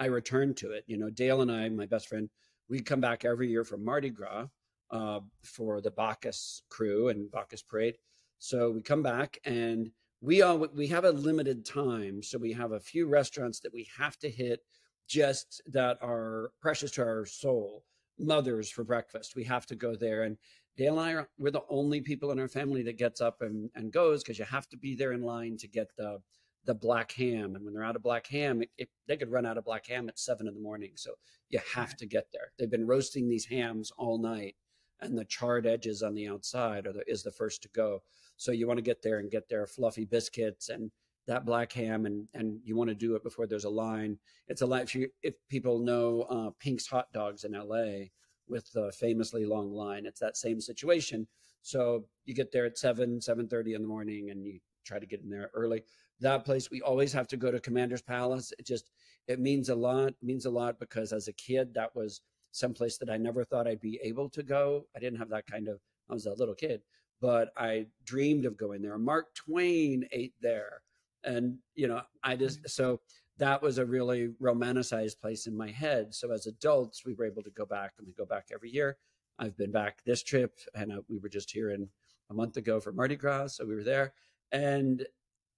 I 0.00 0.06
returned 0.06 0.56
to 0.58 0.72
it. 0.72 0.84
You 0.86 0.98
know, 0.98 1.10
Dale 1.10 1.42
and 1.42 1.50
I, 1.50 1.68
my 1.68 1.86
best 1.86 2.08
friend, 2.08 2.28
we 2.68 2.80
come 2.80 3.00
back 3.00 3.24
every 3.24 3.48
year 3.48 3.64
for 3.64 3.78
Mardi 3.78 4.10
Gras 4.10 4.46
uh, 4.90 5.20
for 5.42 5.80
the 5.80 5.90
Bacchus 5.90 6.62
krewe 6.70 7.10
and 7.10 7.30
Bacchus 7.30 7.62
Parade. 7.62 7.96
So 8.38 8.70
we 8.70 8.82
come 8.82 9.02
back 9.02 9.38
and 9.44 9.90
we 10.20 10.42
all 10.42 10.58
we 10.74 10.88
have 10.88 11.04
a 11.04 11.10
limited 11.10 11.64
time, 11.64 12.22
so 12.22 12.38
we 12.38 12.52
have 12.52 12.72
a 12.72 12.80
few 12.80 13.06
restaurants 13.06 13.60
that 13.60 13.72
we 13.72 13.88
have 13.96 14.18
to 14.18 14.30
hit 14.30 14.60
just 15.06 15.62
that 15.66 15.98
are 16.02 16.50
precious 16.60 16.90
to 16.92 17.02
our 17.02 17.24
soul. 17.24 17.84
Mothers 18.18 18.68
for 18.68 18.82
breakfast, 18.82 19.36
we 19.36 19.44
have 19.44 19.64
to 19.66 19.76
go 19.76 19.94
there, 19.94 20.24
and 20.24 20.36
Dale 20.78 21.00
and 21.00 21.08
I 21.08 21.12
are 21.14 21.28
we're 21.38 21.50
the 21.50 21.64
only 21.68 22.00
people 22.00 22.30
in 22.30 22.38
our 22.38 22.46
family 22.46 22.82
that 22.84 22.96
gets 22.96 23.20
up 23.20 23.42
and, 23.42 23.68
and 23.74 23.92
goes 23.92 24.22
because 24.22 24.38
you 24.38 24.44
have 24.44 24.68
to 24.68 24.76
be 24.76 24.94
there 24.94 25.12
in 25.12 25.22
line 25.22 25.56
to 25.58 25.66
get 25.66 25.88
the 25.96 26.20
the 26.64 26.74
black 26.74 27.10
ham. 27.12 27.56
And 27.56 27.64
when 27.64 27.74
they're 27.74 27.84
out 27.84 27.96
of 27.96 28.02
black 28.02 28.26
ham, 28.28 28.62
it, 28.62 28.70
it, 28.78 28.88
they 29.06 29.16
could 29.16 29.32
run 29.32 29.46
out 29.46 29.58
of 29.58 29.64
black 29.64 29.86
ham 29.86 30.08
at 30.08 30.18
seven 30.18 30.46
in 30.46 30.54
the 30.54 30.60
morning. 30.60 30.92
So 30.94 31.12
you 31.48 31.60
have 31.74 31.96
to 31.96 32.06
get 32.06 32.26
there. 32.32 32.52
They've 32.58 32.70
been 32.70 32.86
roasting 32.86 33.28
these 33.28 33.46
hams 33.46 33.90
all 33.96 34.18
night, 34.18 34.54
and 35.00 35.18
the 35.18 35.24
charred 35.24 35.66
edges 35.66 36.02
on 36.02 36.14
the 36.14 36.28
outside 36.28 36.86
are 36.86 36.92
the, 36.92 37.02
is 37.08 37.22
the 37.22 37.32
first 37.32 37.62
to 37.62 37.68
go. 37.70 38.02
So 38.36 38.52
you 38.52 38.68
want 38.68 38.78
to 38.78 38.82
get 38.82 39.02
there 39.02 39.18
and 39.18 39.30
get 39.30 39.48
their 39.48 39.66
fluffy 39.66 40.04
biscuits 40.04 40.68
and 40.68 40.92
that 41.26 41.44
black 41.44 41.72
ham, 41.72 42.06
and 42.06 42.28
and 42.34 42.60
you 42.64 42.76
want 42.76 42.88
to 42.88 42.94
do 42.94 43.16
it 43.16 43.24
before 43.24 43.48
there's 43.48 43.64
a 43.64 43.70
line. 43.70 44.16
It's 44.46 44.62
a 44.62 44.66
lot. 44.66 44.82
If 44.82 44.94
you 44.94 45.08
if 45.22 45.34
people 45.48 45.80
know 45.80 46.22
uh, 46.22 46.50
Pink's 46.60 46.86
hot 46.86 47.12
dogs 47.12 47.42
in 47.42 47.54
L.A 47.54 48.12
with 48.48 48.70
the 48.72 48.92
famously 48.92 49.44
long 49.44 49.72
line. 49.72 50.06
It's 50.06 50.20
that 50.20 50.36
same 50.36 50.60
situation. 50.60 51.26
So 51.62 52.04
you 52.24 52.34
get 52.34 52.52
there 52.52 52.66
at 52.66 52.78
seven, 52.78 53.20
seven 53.20 53.48
thirty 53.48 53.74
in 53.74 53.82
the 53.82 53.88
morning, 53.88 54.30
and 54.30 54.44
you 54.44 54.58
try 54.84 54.98
to 54.98 55.06
get 55.06 55.22
in 55.22 55.30
there 55.30 55.50
early. 55.54 55.82
That 56.20 56.44
place 56.44 56.70
we 56.70 56.80
always 56.80 57.12
have 57.12 57.28
to 57.28 57.36
go 57.36 57.50
to 57.50 57.60
Commander's 57.60 58.02
Palace. 58.02 58.52
It 58.58 58.66
just 58.66 58.90
it 59.26 59.40
means 59.40 59.68
a 59.68 59.74
lot. 59.74 60.14
Means 60.22 60.46
a 60.46 60.50
lot 60.50 60.78
because 60.78 61.12
as 61.12 61.28
a 61.28 61.32
kid, 61.32 61.74
that 61.74 61.94
was 61.94 62.22
someplace 62.52 62.98
that 62.98 63.10
I 63.10 63.16
never 63.16 63.44
thought 63.44 63.68
I'd 63.68 63.80
be 63.80 64.00
able 64.02 64.28
to 64.30 64.42
go. 64.42 64.86
I 64.96 64.98
didn't 64.98 65.18
have 65.18 65.30
that 65.30 65.46
kind 65.46 65.68
of. 65.68 65.78
I 66.10 66.14
was 66.14 66.26
a 66.26 66.34
little 66.34 66.54
kid, 66.54 66.80
but 67.20 67.50
I 67.56 67.86
dreamed 68.04 68.46
of 68.46 68.56
going 68.56 68.82
there. 68.82 68.96
Mark 68.98 69.34
Twain 69.34 70.08
ate 70.12 70.34
there, 70.40 70.80
and 71.24 71.58
you 71.74 71.88
know, 71.88 72.00
I 72.24 72.36
just 72.36 72.68
so 72.68 73.00
that 73.38 73.62
was 73.62 73.78
a 73.78 73.86
really 73.86 74.30
romanticized 74.42 75.20
place 75.20 75.46
in 75.46 75.56
my 75.56 75.70
head. 75.70 76.14
So 76.14 76.32
as 76.32 76.46
adults, 76.46 77.04
we 77.04 77.14
were 77.14 77.24
able 77.24 77.42
to 77.42 77.50
go 77.50 77.64
back 77.64 77.92
and 77.98 78.06
we 78.06 78.12
go 78.12 78.24
back 78.24 78.48
every 78.52 78.70
year. 78.70 78.96
I've 79.38 79.56
been 79.56 79.70
back 79.70 80.02
this 80.04 80.22
trip 80.22 80.58
and 80.74 80.92
uh, 80.92 81.00
we 81.08 81.18
were 81.18 81.28
just 81.28 81.50
here 81.50 81.70
in 81.70 81.88
a 82.30 82.34
month 82.34 82.56
ago 82.56 82.80
for 82.80 82.92
Mardi 82.92 83.16
Gras. 83.16 83.48
So 83.48 83.64
we 83.64 83.74
were 83.74 83.84
there 83.84 84.12
and, 84.50 85.06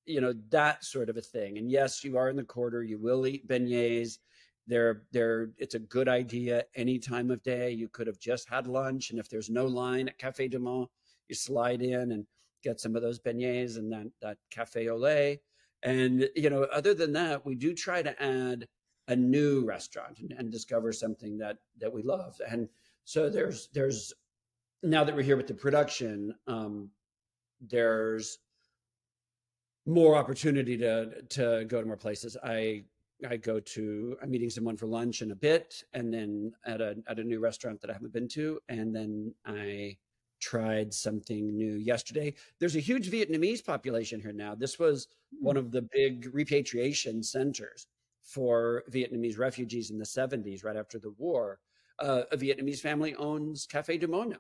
you 0.05 0.21
know, 0.21 0.35
that 0.51 0.85
sort 0.85 1.09
of 1.09 1.17
a 1.17 1.23
thing. 1.23 1.59
And 1.59 1.71
yes, 1.71 2.05
you 2.05 2.17
are 2.19 2.29
in 2.29 2.37
the 2.37 2.45
quarter. 2.45 2.83
You 2.83 2.99
will 2.99 3.27
eat 3.27 3.49
beignets. 3.49 4.19
They're, 4.67 5.03
they're, 5.11 5.51
it's 5.59 5.75
a 5.75 5.81
good 5.81 6.09
idea 6.09 6.65
any 6.75 6.99
time 6.99 7.31
of 7.31 7.43
day. 7.43 7.71
You 7.71 7.89
could 7.89 8.07
have 8.07 8.19
just 8.19 8.49
had 8.49 8.67
lunch. 8.67 9.11
And 9.11 9.19
if 9.19 9.29
there's 9.29 9.51
no 9.51 9.67
line 9.67 10.09
at 10.09 10.19
Cafe 10.19 10.49
du 10.49 10.59
Monde, 10.59 10.89
you 11.29 11.35
slide 11.35 11.81
in 11.81 12.13
and 12.13 12.27
get 12.63 12.81
some 12.81 12.95
of 12.95 13.03
those 13.03 13.19
beignets 13.19 13.79
and 13.79 13.91
that, 13.93 14.07
that 14.21 14.37
cafe 14.51 14.89
au 14.89 14.97
lait 14.97 15.41
and, 15.83 16.29
you 16.37 16.51
know, 16.51 16.65
other 16.65 16.95
than 16.95 17.13
that, 17.13 17.45
we 17.45 17.55
do 17.55 17.75
try 17.75 18.03
to 18.03 18.23
add 18.23 18.67
a 19.09 19.17
new 19.17 19.65
restaurant 19.65 20.19
and, 20.21 20.33
and 20.33 20.51
discover 20.51 20.93
something 20.93 21.39
that, 21.39 21.57
that 21.79 21.93
we 21.93 22.03
love. 22.03 22.41
And 22.49 22.69
so 23.05 23.29
there's, 23.29 23.69
there's, 23.73 24.13
now 24.83 25.05
that 25.05 25.15
we're 25.15 25.23
here 25.23 25.37
with 25.37 25.47
the 25.47 25.55
production, 25.55 26.35
um, 26.47 26.91
there's 27.61 28.39
more 29.87 30.17
opportunity 30.17 30.77
to, 30.79 31.23
to 31.31 31.65
go 31.67 31.81
to 31.81 31.87
more 31.87 31.97
places. 31.97 32.37
I, 32.45 32.85
I 33.29 33.37
go 33.37 33.61
to, 33.61 34.17
I'm 34.23 34.31
meeting 34.31 34.51
someone 34.51 34.77
for 34.77 34.87
lunch 34.87 35.23
in 35.23 35.31
a 35.33 35.35
bit 35.35 35.83
and 35.93 36.13
then 36.13 36.53
at 36.65 36.81
a, 36.81 36.97
at 37.09 37.19
a 37.19 37.25
new 37.25 37.41
restaurant 37.41 37.81
that 37.81 37.91
I 37.91 37.93
haven't 37.93 38.13
been 38.13 38.29
to. 38.29 38.61
And 38.69 38.95
then 38.95 39.35
I, 39.45 39.97
tried 40.41 40.93
something 40.93 41.57
new 41.57 41.75
yesterday. 41.75 42.35
There's 42.59 42.77
a 42.77 42.81
huge 42.81 43.11
Vietnamese 43.11 43.65
population 43.65 44.21
here 44.21 44.33
now. 44.33 44.55
This 44.55 44.79
was 44.79 45.09
one 45.41 45.57
hmm. 45.57 45.61
of 45.61 45.71
the 45.71 45.83
big 45.93 46.31
repatriation 46.33 47.23
centers 47.23 47.87
for 48.23 48.85
Vietnamese 48.91 49.39
refugees 49.39 49.91
in 49.91 49.99
the 49.99 50.05
70s, 50.05 50.65
right 50.65 50.77
after 50.77 50.99
the 50.99 51.11
war. 51.19 51.59
Uh, 51.99 52.23
a 52.33 52.37
Vietnamese 52.37 52.81
family 52.81 53.15
owns 53.15 53.67
Cafe 53.67 53.99
du 53.99 54.07
Monde. 54.09 54.39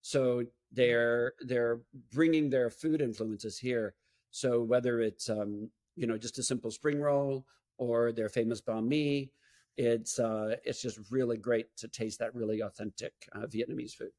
So 0.00 0.44
they're 0.72 1.32
they're 1.40 1.80
bringing 2.12 2.50
their 2.50 2.70
food 2.70 3.00
influences 3.00 3.58
here. 3.58 3.94
So 4.30 4.62
whether 4.62 5.00
it's 5.00 5.28
um, 5.28 5.70
you 5.96 6.06
know 6.06 6.16
just 6.16 6.38
a 6.38 6.42
simple 6.42 6.70
spring 6.70 7.00
roll 7.00 7.44
or 7.78 8.12
their 8.12 8.28
famous 8.28 8.60
banh 8.60 8.86
mi, 8.86 9.30
it's 9.76 10.18
uh, 10.18 10.56
it's 10.64 10.80
just 10.80 10.98
really 11.10 11.36
great 11.36 11.76
to 11.78 11.88
taste 11.88 12.20
that 12.20 12.34
really 12.34 12.60
authentic 12.60 13.12
uh, 13.32 13.46
Vietnamese 13.46 13.92
food. 13.92 14.12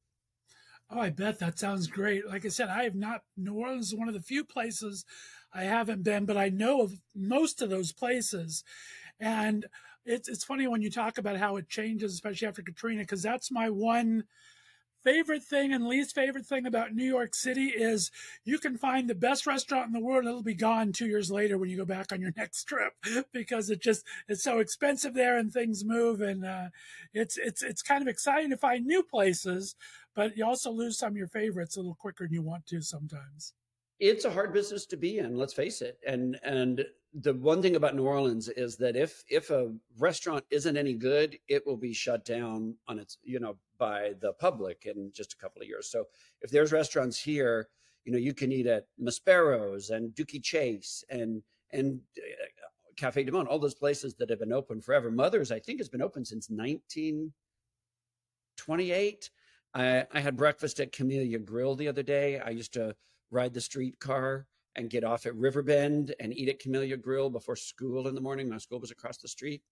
Oh, 0.90 1.00
I 1.00 1.10
bet 1.10 1.38
that 1.38 1.58
sounds 1.58 1.86
great. 1.86 2.26
Like 2.26 2.44
I 2.44 2.48
said, 2.48 2.68
I 2.68 2.82
have 2.82 2.96
not, 2.96 3.22
New 3.36 3.54
Orleans 3.54 3.88
is 3.88 3.94
one 3.98 4.08
of 4.08 4.14
the 4.14 4.20
few 4.20 4.44
places 4.44 5.04
I 5.52 5.62
haven't 5.62 6.02
been, 6.02 6.24
but 6.26 6.36
I 6.36 6.48
know 6.48 6.82
of 6.82 6.94
most 7.14 7.62
of 7.62 7.70
those 7.70 7.92
places. 7.92 8.64
And 9.20 9.66
it's, 10.04 10.28
it's 10.28 10.44
funny 10.44 10.66
when 10.66 10.82
you 10.82 10.90
talk 10.90 11.18
about 11.18 11.36
how 11.36 11.56
it 11.56 11.68
changes, 11.68 12.14
especially 12.14 12.48
after 12.48 12.62
Katrina, 12.62 13.02
because 13.02 13.22
that's 13.22 13.52
my 13.52 13.70
one 13.70 14.24
favorite 15.04 15.42
thing 15.44 15.72
and 15.72 15.86
least 15.86 16.14
favorite 16.14 16.46
thing 16.46 16.66
about 16.66 16.94
New 16.94 17.04
York 17.04 17.34
City 17.34 17.68
is 17.68 18.10
you 18.44 18.58
can 18.58 18.76
find 18.78 19.08
the 19.08 19.14
best 19.14 19.46
restaurant 19.46 19.86
in 19.86 19.92
the 19.92 20.00
world 20.00 20.26
it'll 20.26 20.42
be 20.42 20.54
gone 20.54 20.92
two 20.92 21.06
years 21.06 21.30
later 21.30 21.58
when 21.58 21.70
you 21.70 21.76
go 21.78 21.86
back 21.86 22.12
on 22.12 22.20
your 22.20 22.32
next 22.38 22.64
trip 22.64 22.92
because 23.32 23.70
it 23.70 23.80
just 23.82 24.04
it's 24.28 24.42
so 24.42 24.58
expensive 24.58 25.14
there 25.14 25.38
and 25.38 25.52
things 25.52 25.84
move 25.84 26.20
and 26.20 26.44
uh, 26.44 26.68
it's 27.14 27.38
it's 27.38 27.62
it's 27.62 27.82
kind 27.82 28.02
of 28.02 28.08
exciting 28.08 28.50
to 28.50 28.56
find 28.56 28.86
new 28.86 29.02
places 29.02 29.74
but 30.14 30.36
you 30.36 30.44
also 30.44 30.70
lose 30.70 30.98
some 30.98 31.12
of 31.12 31.16
your 31.16 31.28
favorites 31.28 31.76
a 31.76 31.80
little 31.80 31.96
quicker 31.98 32.24
than 32.24 32.34
you 32.34 32.42
want 32.42 32.66
to 32.66 32.82
sometimes. 32.82 33.54
It's 33.98 34.24
a 34.24 34.30
hard 34.30 34.52
business 34.52 34.86
to 34.86 34.96
be 34.96 35.18
in, 35.18 35.36
let's 35.36 35.52
face 35.52 35.82
it. 35.82 35.98
And 36.06 36.38
and 36.42 36.84
the 37.12 37.34
one 37.34 37.60
thing 37.60 37.76
about 37.76 37.96
New 37.96 38.06
Orleans 38.06 38.48
is 38.48 38.76
that 38.76 38.96
if 38.96 39.22
if 39.28 39.50
a 39.50 39.74
restaurant 39.98 40.44
isn't 40.50 40.76
any 40.76 40.94
good, 40.94 41.36
it 41.48 41.66
will 41.66 41.76
be 41.76 41.92
shut 41.92 42.24
down 42.24 42.76
on 42.88 42.98
its, 42.98 43.18
you 43.22 43.40
know, 43.40 43.56
by 43.78 44.12
the 44.20 44.32
public 44.34 44.86
in 44.86 45.10
just 45.14 45.34
a 45.34 45.36
couple 45.36 45.60
of 45.60 45.68
years. 45.68 45.90
So 45.90 46.04
if 46.40 46.50
there's 46.50 46.72
restaurants 46.72 47.18
here, 47.18 47.68
you 48.04 48.12
know, 48.12 48.18
you 48.18 48.32
can 48.32 48.52
eat 48.52 48.66
at 48.66 48.86
Maspero's 48.98 49.90
and 49.90 50.14
Dooky 50.14 50.42
Chase 50.42 51.04
and 51.10 51.42
and 51.72 52.00
uh, 52.16 52.46
Cafe 52.96 53.22
du 53.24 53.32
Monde, 53.32 53.48
all 53.48 53.58
those 53.58 53.74
places 53.74 54.14
that 54.14 54.30
have 54.30 54.38
been 54.38 54.52
open 54.52 54.80
forever. 54.80 55.10
Mother's, 55.10 55.52
I 55.52 55.58
think, 55.58 55.80
has 55.80 55.88
been 55.88 56.02
open 56.02 56.24
since 56.24 56.48
1928. 56.50 59.30
I, 59.74 60.04
I 60.12 60.20
had 60.20 60.36
breakfast 60.36 60.80
at 60.80 60.92
Camellia 60.92 61.38
Grill 61.38 61.74
the 61.74 61.88
other 61.88 62.02
day. 62.02 62.40
I 62.40 62.50
used 62.50 62.72
to 62.74 62.94
ride 63.30 63.54
the 63.54 63.60
streetcar 63.60 64.46
and 64.76 64.90
get 64.90 65.04
off 65.04 65.26
at 65.26 65.34
Riverbend 65.34 66.14
and 66.20 66.36
eat 66.36 66.48
at 66.48 66.58
Camellia 66.58 66.96
Grill 66.96 67.30
before 67.30 67.56
school 67.56 68.08
in 68.08 68.14
the 68.14 68.20
morning. 68.20 68.48
My 68.48 68.58
school 68.58 68.80
was 68.80 68.90
across 68.90 69.18
the 69.18 69.28
street. 69.28 69.62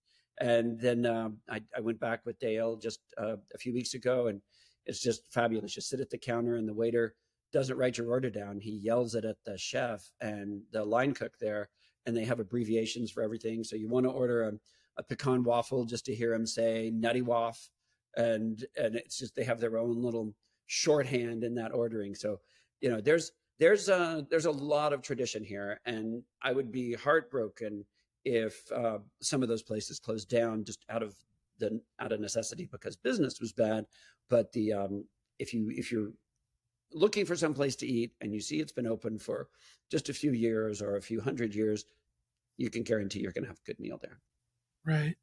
And 0.41 0.79
then 0.79 1.07
um, 1.07 1.39
I, 1.49 1.61
I, 1.77 1.81
went 1.81 1.99
back 1.99 2.25
with 2.25 2.39
Dale 2.39 2.77
just 2.77 3.01
uh, 3.17 3.37
a 3.55 3.59
few 3.59 3.73
weeks 3.73 3.95
ago, 3.95 4.29
and 4.29 4.41
it's 4.87 5.01
just 5.01 5.23
fabulous. 5.31 5.75
You 5.75 5.83
sit 5.83 5.99
at 5.99 6.11
the 6.11 6.19
counter, 6.19 6.55
and 6.55 6.69
the 6.69 6.75
waiter 6.75 7.15
doesn't 7.53 7.77
write 7.77 7.99
your 7.99 8.11
order 8.11 8.31
down. 8.31 8.61
He 8.61 8.71
yells 8.71 9.17
it 9.17 9.25
at 9.25 9.37
the 9.45 9.59
chef 9.59 10.09
and 10.21 10.63
the 10.71 10.85
line 10.85 11.13
cook 11.13 11.33
there, 11.41 11.69
and 12.07 12.17
they 12.17 12.25
have 12.25 12.39
abbreviations 12.39 13.11
for 13.11 13.23
everything. 13.23 13.65
So 13.65 13.75
you 13.75 13.89
want 13.89 14.07
to 14.07 14.11
order 14.11 14.45
a, 14.45 14.53
a 14.99 15.03
pecan 15.03 15.43
waffle 15.43 15.85
just 15.85 16.05
to 16.07 16.15
hear 16.15 16.33
him 16.33 16.47
say 16.47 16.93
nutty 16.95 17.23
waff 17.23 17.69
and 18.17 18.65
and 18.77 18.97
it's 18.97 19.19
just 19.19 19.35
they 19.35 19.45
have 19.45 19.61
their 19.61 19.79
own 19.79 20.03
little 20.03 20.35
shorthand 20.67 21.45
in 21.45 21.55
that 21.55 21.73
ordering. 21.73 22.15
So 22.15 22.41
you 22.81 22.91
know, 22.91 23.01
there's 23.01 23.33
there's 23.59 23.89
a 23.89 24.27
there's 24.31 24.47
a 24.47 24.51
lot 24.51 24.93
of 24.93 25.03
tradition 25.03 25.45
here, 25.45 25.81
and 25.85 26.23
I 26.43 26.53
would 26.53 26.71
be 26.71 26.95
heartbroken 26.95 27.85
if 28.25 28.71
uh, 28.73 28.99
some 29.21 29.43
of 29.43 29.49
those 29.49 29.63
places 29.63 29.99
closed 29.99 30.29
down 30.29 30.65
just 30.65 30.85
out 30.89 31.03
of 31.03 31.15
the 31.59 31.81
out 31.99 32.13
of 32.13 32.21
necessity 32.21 32.69
because 32.71 32.97
business 32.97 33.41
was 33.41 33.53
bad. 33.53 33.85
But 34.29 34.53
the 34.53 34.73
um, 34.73 35.05
if 35.39 35.53
you 35.53 35.71
if 35.75 35.91
you're 35.91 36.13
looking 36.93 37.27
for 37.27 37.37
some 37.37 37.55
place 37.55 37.77
to 37.77 37.87
eat 37.87 38.13
and 38.21 38.33
you 38.33 38.41
see 38.41 38.61
it's 38.61 38.73
been 38.73 38.87
open 38.87 39.19
for 39.19 39.49
just 39.91 40.09
a 40.09 40.15
few 40.15 40.33
years 40.33 40.81
or 40.81 40.97
a 40.97 41.03
few 41.03 41.21
hundred 41.21 41.55
years, 41.55 41.85
you 42.57 42.71
can 42.71 42.83
guarantee 42.83 43.21
you're 43.21 43.33
going 43.33 43.45
to 43.45 43.49
have 43.51 43.59
a 43.59 43.67
good 43.67 43.81
meal 43.81 43.99
there. 44.01 44.21
Right. 44.85 45.17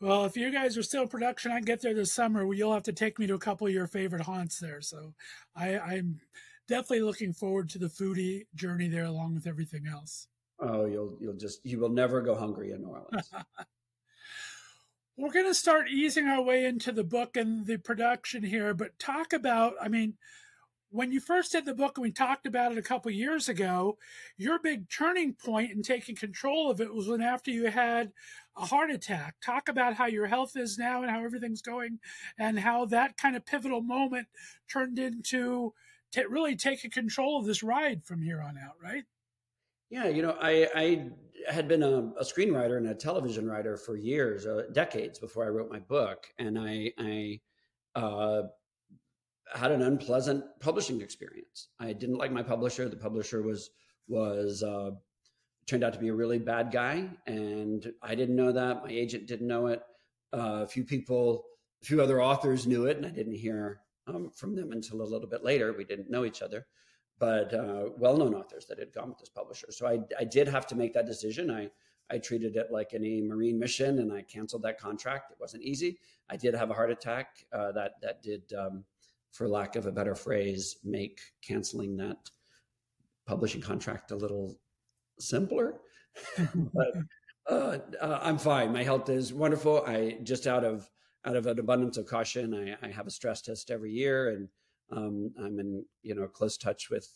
Well, 0.00 0.24
if 0.24 0.36
you 0.36 0.50
guys 0.50 0.76
are 0.76 0.82
still 0.82 1.02
in 1.02 1.08
production, 1.08 1.52
I 1.52 1.60
get 1.60 1.80
there 1.80 1.94
this 1.94 2.12
summer. 2.12 2.52
You'll 2.52 2.74
have 2.74 2.82
to 2.84 2.92
take 2.92 3.18
me 3.18 3.26
to 3.26 3.34
a 3.34 3.38
couple 3.38 3.66
of 3.66 3.72
your 3.72 3.86
favorite 3.86 4.22
haunts 4.22 4.58
there. 4.58 4.80
So 4.80 5.14
I, 5.56 5.78
I'm 5.78 6.20
definitely 6.68 7.02
looking 7.02 7.32
forward 7.32 7.68
to 7.70 7.78
the 7.78 7.86
foodie 7.86 8.46
journey 8.54 8.88
there, 8.88 9.04
along 9.04 9.34
with 9.34 9.46
everything 9.46 9.86
else. 9.86 10.28
Oh, 10.60 10.86
you'll 10.86 11.16
you'll 11.20 11.36
just 11.36 11.64
you 11.64 11.78
will 11.78 11.88
never 11.88 12.20
go 12.20 12.34
hungry 12.34 12.72
in 12.72 12.82
New 12.82 12.88
Orleans. 12.88 13.30
We're 15.16 15.32
going 15.32 15.46
to 15.46 15.54
start 15.54 15.88
easing 15.90 16.26
our 16.26 16.42
way 16.42 16.64
into 16.64 16.90
the 16.90 17.04
book 17.04 17.36
and 17.36 17.66
the 17.66 17.76
production 17.76 18.42
here, 18.42 18.74
but 18.74 18.98
talk 18.98 19.32
about. 19.32 19.74
I 19.80 19.88
mean, 19.88 20.14
when 20.94 21.10
you 21.10 21.18
first 21.18 21.50
did 21.50 21.64
the 21.64 21.74
book 21.74 21.98
and 21.98 22.02
we 22.02 22.12
talked 22.12 22.46
about 22.46 22.70
it 22.70 22.78
a 22.78 22.82
couple 22.82 23.10
years 23.10 23.48
ago, 23.48 23.98
your 24.36 24.60
big 24.60 24.88
turning 24.88 25.34
point 25.34 25.72
in 25.72 25.82
taking 25.82 26.14
control 26.14 26.70
of 26.70 26.80
it 26.80 26.94
was 26.94 27.08
when 27.08 27.20
after 27.20 27.50
you 27.50 27.68
had 27.68 28.12
a 28.56 28.64
heart 28.64 28.92
attack. 28.92 29.34
Talk 29.44 29.68
about 29.68 29.94
how 29.94 30.06
your 30.06 30.28
health 30.28 30.56
is 30.56 30.78
now 30.78 31.02
and 31.02 31.10
how 31.10 31.24
everything's 31.24 31.62
going, 31.62 31.98
and 32.38 32.60
how 32.60 32.84
that 32.86 33.16
kind 33.16 33.34
of 33.34 33.44
pivotal 33.44 33.82
moment 33.82 34.28
turned 34.70 35.00
into 35.00 35.74
t- 36.12 36.24
really 36.30 36.54
taking 36.54 36.92
control 36.92 37.40
of 37.40 37.44
this 37.44 37.64
ride 37.64 38.04
from 38.04 38.22
here 38.22 38.40
on 38.40 38.56
out, 38.56 38.76
right? 38.80 39.02
Yeah, 39.90 40.06
you 40.06 40.22
know, 40.22 40.36
I, 40.40 40.68
I 40.76 41.10
had 41.50 41.66
been 41.66 41.82
a, 41.82 42.12
a 42.20 42.24
screenwriter 42.24 42.76
and 42.76 42.86
a 42.86 42.94
television 42.94 43.48
writer 43.48 43.76
for 43.76 43.96
years, 43.96 44.46
uh, 44.46 44.62
decades 44.72 45.18
before 45.18 45.44
I 45.44 45.48
wrote 45.48 45.72
my 45.72 45.80
book, 45.80 46.28
and 46.38 46.56
I, 46.56 46.92
I 46.98 47.40
uh, 47.96 48.42
had 49.54 49.70
an 49.70 49.82
unpleasant 49.82 50.44
publishing 50.60 51.00
experience. 51.00 51.68
I 51.78 51.92
didn't 51.92 52.18
like 52.18 52.32
my 52.32 52.42
publisher. 52.42 52.88
The 52.88 52.96
publisher 52.96 53.42
was 53.42 53.70
was 54.08 54.62
uh, 54.62 54.90
turned 55.66 55.84
out 55.84 55.94
to 55.94 55.98
be 55.98 56.08
a 56.08 56.14
really 56.14 56.38
bad 56.38 56.70
guy, 56.70 57.08
and 57.26 57.92
I 58.02 58.14
didn't 58.14 58.36
know 58.36 58.52
that. 58.52 58.84
My 58.84 58.90
agent 58.90 59.26
didn't 59.26 59.46
know 59.46 59.68
it. 59.68 59.82
Uh, 60.32 60.60
a 60.62 60.66
few 60.66 60.84
people, 60.84 61.44
a 61.82 61.86
few 61.86 62.02
other 62.02 62.22
authors 62.22 62.66
knew 62.66 62.86
it, 62.86 62.96
and 62.96 63.06
I 63.06 63.10
didn't 63.10 63.34
hear 63.34 63.80
um, 64.06 64.30
from 64.34 64.54
them 64.54 64.72
until 64.72 65.00
a 65.00 65.04
little 65.04 65.28
bit 65.28 65.44
later. 65.44 65.72
We 65.72 65.84
didn't 65.84 66.10
know 66.10 66.24
each 66.24 66.42
other, 66.42 66.66
but 67.18 67.54
uh, 67.54 67.90
well-known 67.96 68.34
authors 68.34 68.66
that 68.66 68.78
had 68.78 68.92
gone 68.92 69.08
with 69.08 69.18
this 69.18 69.30
publisher. 69.30 69.70
So 69.70 69.86
I, 69.86 70.00
I 70.18 70.24
did 70.24 70.48
have 70.48 70.66
to 70.66 70.74
make 70.74 70.92
that 70.94 71.06
decision. 71.06 71.50
I 71.50 71.70
I 72.10 72.18
treated 72.18 72.56
it 72.56 72.66
like 72.70 72.92
any 72.92 73.22
Marine 73.22 73.58
mission, 73.58 74.00
and 74.00 74.12
I 74.12 74.22
canceled 74.22 74.62
that 74.62 74.78
contract. 74.78 75.30
It 75.30 75.38
wasn't 75.40 75.62
easy. 75.62 75.98
I 76.28 76.36
did 76.36 76.54
have 76.54 76.70
a 76.70 76.74
heart 76.74 76.90
attack. 76.90 77.28
Uh, 77.52 77.72
that 77.72 77.92
that 78.02 78.22
did. 78.22 78.52
Um, 78.52 78.84
for 79.34 79.48
lack 79.48 79.74
of 79.76 79.86
a 79.86 79.92
better 79.92 80.14
phrase, 80.14 80.76
make 80.84 81.20
canceling 81.42 81.96
that 81.96 82.16
publishing 83.26 83.60
contract 83.60 84.12
a 84.12 84.16
little 84.16 84.56
simpler. 85.18 85.80
but 86.54 86.92
uh, 87.50 87.78
uh, 88.00 88.18
I'm 88.22 88.38
fine. 88.38 88.72
My 88.72 88.84
health 88.84 89.08
is 89.08 89.32
wonderful. 89.32 89.84
I 89.86 90.18
just 90.22 90.46
out 90.46 90.64
of 90.64 90.88
out 91.26 91.36
of 91.36 91.46
an 91.46 91.58
abundance 91.58 91.96
of 91.96 92.06
caution, 92.06 92.54
I, 92.54 92.86
I 92.86 92.90
have 92.90 93.06
a 93.06 93.10
stress 93.10 93.42
test 93.42 93.70
every 93.70 93.90
year, 93.90 94.28
and 94.30 94.48
um, 94.92 95.32
I'm 95.38 95.58
in 95.58 95.84
you 96.02 96.14
know 96.14 96.26
close 96.28 96.56
touch 96.56 96.88
with 96.88 97.08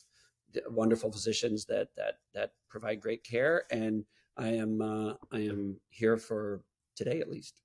wonderful 0.69 1.13
physicians 1.13 1.67
that 1.67 1.89
that 1.97 2.15
that 2.35 2.53
provide 2.69 3.01
great 3.01 3.23
care, 3.23 3.65
and 3.71 4.05
I 4.37 4.49
am 4.49 4.81
uh, 4.81 5.15
I 5.33 5.41
am 5.41 5.79
here 5.91 6.17
for 6.17 6.63
today 6.97 7.21
at 7.21 7.31
least. 7.31 7.61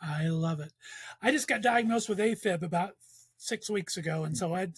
I 0.00 0.28
love 0.28 0.60
it. 0.60 0.72
I 1.22 1.32
just 1.32 1.48
got 1.48 1.62
diagnosed 1.62 2.08
with 2.08 2.18
AFib 2.18 2.62
about 2.62 2.92
six 3.36 3.68
weeks 3.70 3.96
ago, 3.96 4.24
and 4.24 4.36
so 4.36 4.54
I, 4.54 4.68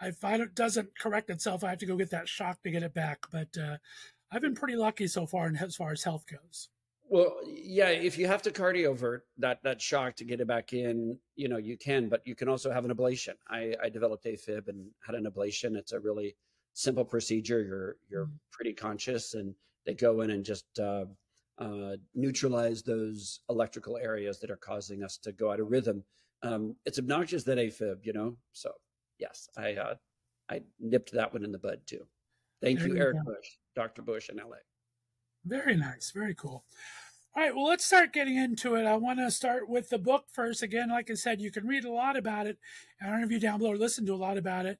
I 0.00 0.08
if 0.08 0.24
it 0.24 0.54
doesn't 0.54 0.98
correct 0.98 1.30
itself, 1.30 1.64
I 1.64 1.70
have 1.70 1.78
to 1.78 1.86
go 1.86 1.96
get 1.96 2.10
that 2.10 2.28
shock 2.28 2.62
to 2.62 2.70
get 2.70 2.82
it 2.82 2.94
back. 2.94 3.26
But 3.30 3.56
uh, 3.56 3.78
I've 4.30 4.42
been 4.42 4.54
pretty 4.54 4.76
lucky 4.76 5.06
so 5.06 5.26
far, 5.26 5.52
as 5.60 5.76
far 5.76 5.92
as 5.92 6.02
health 6.02 6.24
goes. 6.30 6.68
Well, 7.10 7.36
yeah, 7.46 7.88
if 7.88 8.18
you 8.18 8.26
have 8.26 8.42
to 8.42 8.50
cardiovert 8.50 9.20
that 9.38 9.62
that 9.62 9.80
shock 9.80 10.16
to 10.16 10.24
get 10.24 10.40
it 10.40 10.46
back 10.46 10.74
in, 10.74 11.18
you 11.36 11.48
know, 11.48 11.56
you 11.56 11.78
can, 11.78 12.08
but 12.08 12.20
you 12.26 12.34
can 12.34 12.48
also 12.48 12.70
have 12.70 12.84
an 12.84 12.94
ablation. 12.94 13.34
I, 13.48 13.74
I 13.82 13.88
developed 13.88 14.26
AFib 14.26 14.68
and 14.68 14.90
had 15.06 15.14
an 15.14 15.24
ablation. 15.24 15.74
It's 15.74 15.92
a 15.92 16.00
really 16.00 16.36
simple 16.74 17.04
procedure. 17.04 17.62
You're 17.62 17.96
you're 18.10 18.26
mm-hmm. 18.26 18.36
pretty 18.52 18.74
conscious, 18.74 19.32
and 19.34 19.54
they 19.86 19.94
go 19.94 20.20
in 20.20 20.30
and 20.30 20.44
just 20.44 20.66
uh, 20.78 21.06
uh, 21.58 21.96
neutralize 22.14 22.82
those 22.82 23.40
electrical 23.48 23.96
areas 23.96 24.38
that 24.40 24.50
are 24.50 24.56
causing 24.56 25.02
us 25.02 25.16
to 25.18 25.32
go 25.32 25.50
out 25.50 25.60
of 25.60 25.70
rhythm. 25.70 26.04
Um, 26.42 26.76
it's 26.86 26.98
obnoxious 26.98 27.44
that 27.44 27.58
AFib, 27.58 27.98
you 28.02 28.12
know. 28.12 28.36
So 28.52 28.72
yes, 29.18 29.48
I 29.56 29.74
uh, 29.74 29.94
I 30.50 30.62
nipped 30.80 31.12
that 31.12 31.32
one 31.32 31.44
in 31.44 31.52
the 31.52 31.58
bud 31.58 31.80
too. 31.86 32.06
Thank 32.62 32.80
there 32.80 32.88
you, 32.88 32.96
Eric 32.96 33.16
go. 33.24 33.32
Bush, 33.32 33.48
Dr. 33.74 34.02
Bush 34.02 34.28
in 34.30 34.36
LA. 34.36 34.56
Very 35.44 35.76
nice. 35.76 36.10
Very 36.10 36.34
cool. 36.34 36.64
All 37.36 37.42
right, 37.44 37.54
well, 37.54 37.66
let's 37.66 37.84
start 37.84 38.12
getting 38.12 38.36
into 38.36 38.74
it. 38.74 38.84
I 38.84 38.96
want 38.96 39.20
to 39.20 39.30
start 39.30 39.68
with 39.68 39.90
the 39.90 39.98
book 39.98 40.24
first. 40.32 40.62
Again, 40.62 40.90
like 40.90 41.10
I 41.10 41.14
said, 41.14 41.40
you 41.40 41.52
can 41.52 41.66
read 41.66 41.84
a 41.84 41.92
lot 41.92 42.16
about 42.16 42.46
it. 42.46 42.58
I 43.00 43.06
don't 43.06 43.20
know 43.20 43.26
if 43.26 43.30
you 43.30 43.38
down 43.38 43.58
below 43.58 43.72
or 43.72 43.76
listen 43.76 44.04
to 44.06 44.14
a 44.14 44.16
lot 44.16 44.38
about 44.38 44.66
it. 44.66 44.78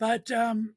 But 0.00 0.28
um, 0.32 0.74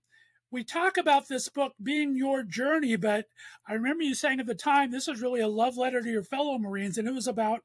we 0.56 0.64
talk 0.64 0.96
about 0.96 1.28
this 1.28 1.50
book 1.50 1.74
being 1.84 2.16
your 2.16 2.42
journey, 2.42 2.96
but 2.96 3.26
I 3.68 3.74
remember 3.74 4.04
you 4.04 4.16
saying 4.16 4.40
at 4.40 4.46
the 4.46 4.56
time 4.56 4.90
this 4.90 5.06
was 5.06 5.22
really 5.22 5.42
a 5.42 5.50
love 5.50 5.76
letter 5.76 6.02
to 6.02 6.10
your 6.10 6.24
fellow 6.24 6.58
Marines, 6.58 6.98
and 6.98 7.10
it 7.10 7.14
was 7.14 7.28
about 7.28 7.60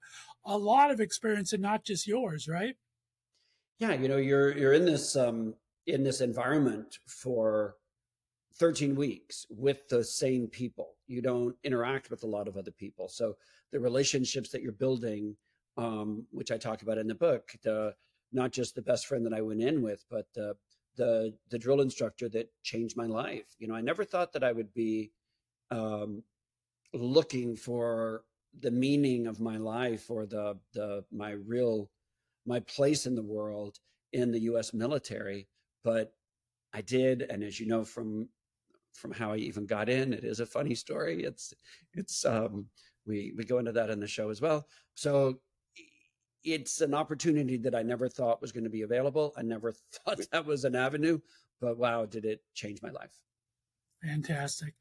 a 0.45 0.59
lot 0.59 0.91
of 0.91 0.99
experience 0.99 1.53
and 1.53 1.63
not 1.63 1.85
just 1.85 2.09
yours, 2.09 2.49
right? 2.49 2.75
Yeah, 3.79 3.93
you 3.93 4.09
know, 4.09 4.17
you're 4.17 4.59
you're 4.59 4.73
in 4.73 4.85
this 4.87 5.15
um, 5.15 5.55
in 5.87 6.03
this 6.03 6.21
environment 6.21 6.99
for 7.07 7.77
13 8.59 8.97
weeks 8.97 9.47
with 9.49 9.89
the 9.89 10.03
same 10.03 10.49
people. 10.49 10.97
You 11.07 11.23
don't 11.23 11.55
interact 11.63 12.11
with 12.11 12.25
a 12.25 12.27
lot 12.27 12.49
of 12.49 12.57
other 12.57 12.73
people. 12.73 13.09
So 13.09 13.37
the 13.71 13.79
relationships 13.79 14.51
that 14.51 14.63
you're 14.63 14.73
building, 14.73 15.37
um, 15.77 16.27
which 16.33 16.51
I 16.51 16.59
talk 16.59 16.83
about 16.83 16.99
in 16.99 17.07
the 17.07 17.15
book, 17.15 17.53
the 17.63 17.95
not 18.33 18.51
just 18.51 18.75
the 18.75 18.83
best 18.83 19.07
friend 19.07 19.25
that 19.27 19.33
I 19.33 19.43
went 19.43 19.63
in 19.63 19.81
with, 19.81 20.05
but 20.11 20.27
the 20.35 20.57
the 21.01 21.33
the 21.49 21.59
drill 21.59 21.81
instructor 21.81 22.29
that 22.29 22.51
changed 22.63 22.95
my 22.95 23.07
life. 23.07 23.57
You 23.59 23.69
know, 23.69 23.75
I 23.75 23.81
never 23.81 24.05
thought 24.05 24.35
that 24.35 24.45
I 24.45 24.53
would 24.53 24.73
be 24.75 25.13
um, 25.71 26.23
looking 26.93 27.57
for 27.57 28.25
the 28.61 28.71
meaning 28.71 29.27
of 29.27 29.41
my 29.41 29.57
life 29.57 30.11
or 30.11 30.27
the 30.27 30.59
the 30.75 31.03
my 31.11 31.31
real 31.31 31.89
my 32.45 32.61
place 32.61 33.07
in 33.07 33.15
the 33.15 33.31
world 33.37 33.79
in 34.13 34.31
the 34.31 34.41
U.S. 34.51 34.75
military, 34.75 35.49
but 35.85 36.13
I 36.75 36.83
did, 36.83 37.23
and 37.23 37.43
as 37.43 37.59
you 37.59 37.67
know 37.67 37.83
from 37.83 38.29
from 38.93 39.13
how 39.13 39.33
I 39.33 39.37
even 39.37 39.65
got 39.65 39.89
in. 39.89 40.13
It 40.13 40.25
is 40.25 40.41
a 40.41 40.47
funny 40.47 40.75
story. 40.75 41.25
It's 41.25 41.55
it's 41.95 42.27
um, 42.27 42.67
we 43.07 43.33
we 43.39 43.45
go 43.45 43.59
into 43.59 43.73
that 43.73 43.89
in 43.89 44.01
the 44.01 44.07
show 44.07 44.29
as 44.29 44.43
well. 44.43 44.67
So 44.95 45.41
it's 46.45 46.81
an 46.81 46.95
opportunity 46.95 47.57
that 47.59 47.75
I 47.75 47.83
never 47.83 48.09
thought 48.09 48.41
was 48.41 48.53
going 48.53 48.65
to 48.65 48.71
be 48.71 48.83
available. 48.83 49.35
I 49.37 49.43
never 49.43 49.73
thought 49.93 50.21
that 50.33 50.47
was 50.47 50.65
an 50.65 50.75
avenue, 50.75 51.21
but 51.61 51.79
wow, 51.79 52.07
did 52.07 52.25
it 52.25 52.43
change 52.55 52.83
my 52.83 52.91
life. 52.91 53.19
Fantastic. 54.03 54.75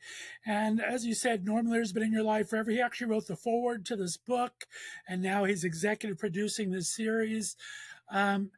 And 0.45 0.81
as 0.81 1.05
you 1.05 1.13
said, 1.13 1.45
Norm 1.45 1.69
Lear's 1.69 1.91
been 1.91 2.03
in 2.03 2.13
your 2.13 2.23
life 2.23 2.49
forever. 2.49 2.71
He 2.71 2.81
actually 2.81 3.07
wrote 3.07 3.27
the 3.27 3.35
foreword 3.35 3.85
to 3.87 3.97
this 3.97 4.15
book, 4.15 4.65
and 5.07 5.21
now 5.21 5.43
he's 5.43 5.65
executive 5.65 6.17
producing 6.17 6.71
this 6.71 6.95
series. 6.95 7.57
Um, 8.09 8.51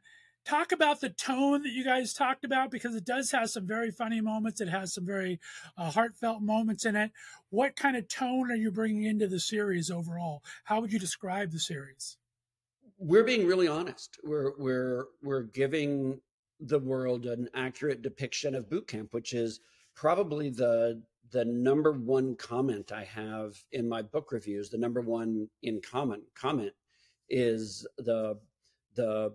talk 0.44 0.70
about 0.70 1.00
the 1.00 1.08
tone 1.08 1.62
that 1.62 1.72
you 1.72 1.84
guys 1.84 2.14
talked 2.14 2.44
about 2.44 2.70
because 2.70 2.94
it 2.94 3.04
does 3.04 3.32
have 3.32 3.50
some 3.50 3.66
very 3.66 3.90
funny 3.90 4.20
moments. 4.20 4.60
It 4.60 4.68
has 4.68 4.94
some 4.94 5.04
very 5.04 5.40
uh, 5.76 5.90
heartfelt 5.90 6.42
moments 6.42 6.84
in 6.84 6.94
it. 6.94 7.10
What 7.50 7.74
kind 7.74 7.96
of 7.96 8.06
tone 8.06 8.52
are 8.52 8.56
you 8.56 8.70
bringing 8.70 9.02
into 9.02 9.26
the 9.26 9.40
series 9.40 9.90
overall? 9.90 10.44
How 10.64 10.80
would 10.80 10.92
you 10.92 11.00
describe 11.00 11.50
the 11.50 11.58
series? 11.58 12.18
We're 13.04 13.24
being 13.24 13.48
really 13.48 13.66
honest. 13.66 14.20
We're 14.22 14.52
we're 14.58 15.06
we're 15.24 15.42
giving 15.42 16.20
the 16.60 16.78
world 16.78 17.26
an 17.26 17.48
accurate 17.52 18.00
depiction 18.00 18.54
of 18.54 18.70
boot 18.70 18.86
camp, 18.86 19.12
which 19.12 19.32
is 19.32 19.58
probably 19.96 20.50
the 20.50 21.02
the 21.32 21.44
number 21.44 21.90
one 21.90 22.36
comment 22.36 22.92
I 22.92 23.02
have 23.02 23.56
in 23.72 23.88
my 23.88 24.02
book 24.02 24.30
reviews. 24.30 24.70
The 24.70 24.78
number 24.78 25.00
one 25.00 25.48
in 25.64 25.80
common 25.80 26.22
comment 26.36 26.74
is 27.28 27.84
the 27.98 28.38
the 28.94 29.34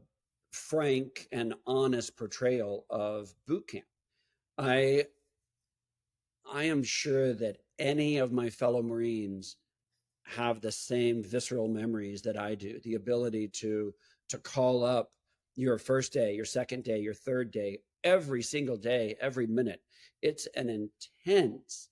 frank 0.52 1.28
and 1.34 1.54
honest 1.66 2.16
portrayal 2.16 2.86
of 2.90 3.36
boot 3.48 3.68
camp. 3.68 3.86
I 4.58 5.08
I 6.50 6.64
am 6.64 6.84
sure 6.84 7.34
that 7.34 7.58
any 7.80 8.18
of 8.18 8.32
my 8.32 8.50
fellow 8.50 8.82
Marines 8.82 9.58
have 10.28 10.62
the 10.62 10.72
same 10.72 11.24
visceral 11.24 11.68
memories 11.68 12.22
that 12.24 12.38
I 12.38 12.56
do. 12.56 12.80
The 12.84 12.96
ability 12.96 13.48
to 13.50 13.94
to 14.30 14.38
call 14.40 14.84
up 14.84 15.12
your 15.56 15.78
first 15.78 16.14
day, 16.14 16.36
your 16.36 16.46
second 16.46 16.84
day, 16.84 17.00
your 17.00 17.14
third 17.14 17.52
day, 17.52 17.80
every 18.04 18.44
single 18.44 18.78
day, 18.78 19.16
every 19.22 19.48
minute. 19.48 19.82
It's 20.22 20.48
an 20.56 20.70
intense 20.70 21.90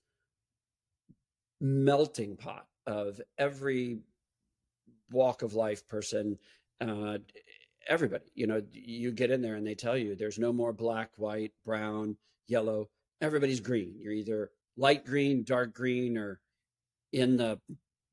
melting 1.60 2.36
pot 2.36 2.66
of 2.86 3.20
every 3.38 3.98
walk 5.10 5.42
of 5.42 5.54
life 5.54 5.86
person 5.88 6.38
uh, 6.80 7.18
everybody. 7.88 8.24
You 8.34 8.46
know, 8.46 8.62
you 8.72 9.12
get 9.12 9.30
in 9.30 9.40
there 9.40 9.54
and 9.54 9.66
they 9.66 9.74
tell 9.74 9.96
you 9.96 10.14
there's 10.14 10.38
no 10.38 10.52
more 10.52 10.72
black, 10.72 11.10
white, 11.16 11.52
brown, 11.64 12.16
yellow. 12.48 12.88
Everybody's 13.20 13.60
green. 13.60 13.94
You're 13.98 14.12
either 14.12 14.50
light 14.76 15.04
green, 15.04 15.44
dark 15.44 15.74
green, 15.74 16.16
or 16.16 16.40
in 17.12 17.36
the 17.36 17.58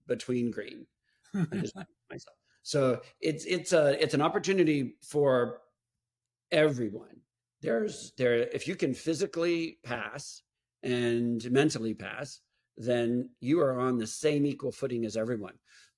between 0.08 0.52
green. 0.52 0.86
myself. 1.34 2.38
So 2.64 3.02
it's 3.20 3.46
it's 3.46 3.74
a 3.74 4.02
it's 4.02 4.14
an 4.14 4.22
opportunity 4.22 4.96
for 5.02 5.62
everyone. 6.52 7.22
There's 7.62 8.14
there 8.18 8.36
if 8.36 8.68
you 8.68 8.76
can 8.76 8.94
physically 8.94 9.80
pass 9.84 10.44
and 10.84 11.50
mentally 11.52 11.94
pass, 11.94 12.42
then 12.78 13.30
you 13.40 13.60
are 13.62 13.80
on 13.80 13.98
the 13.98 14.08
same 14.08 14.46
equal 14.46 14.72
footing 14.72 15.06
as 15.06 15.18
everyone 15.18 15.54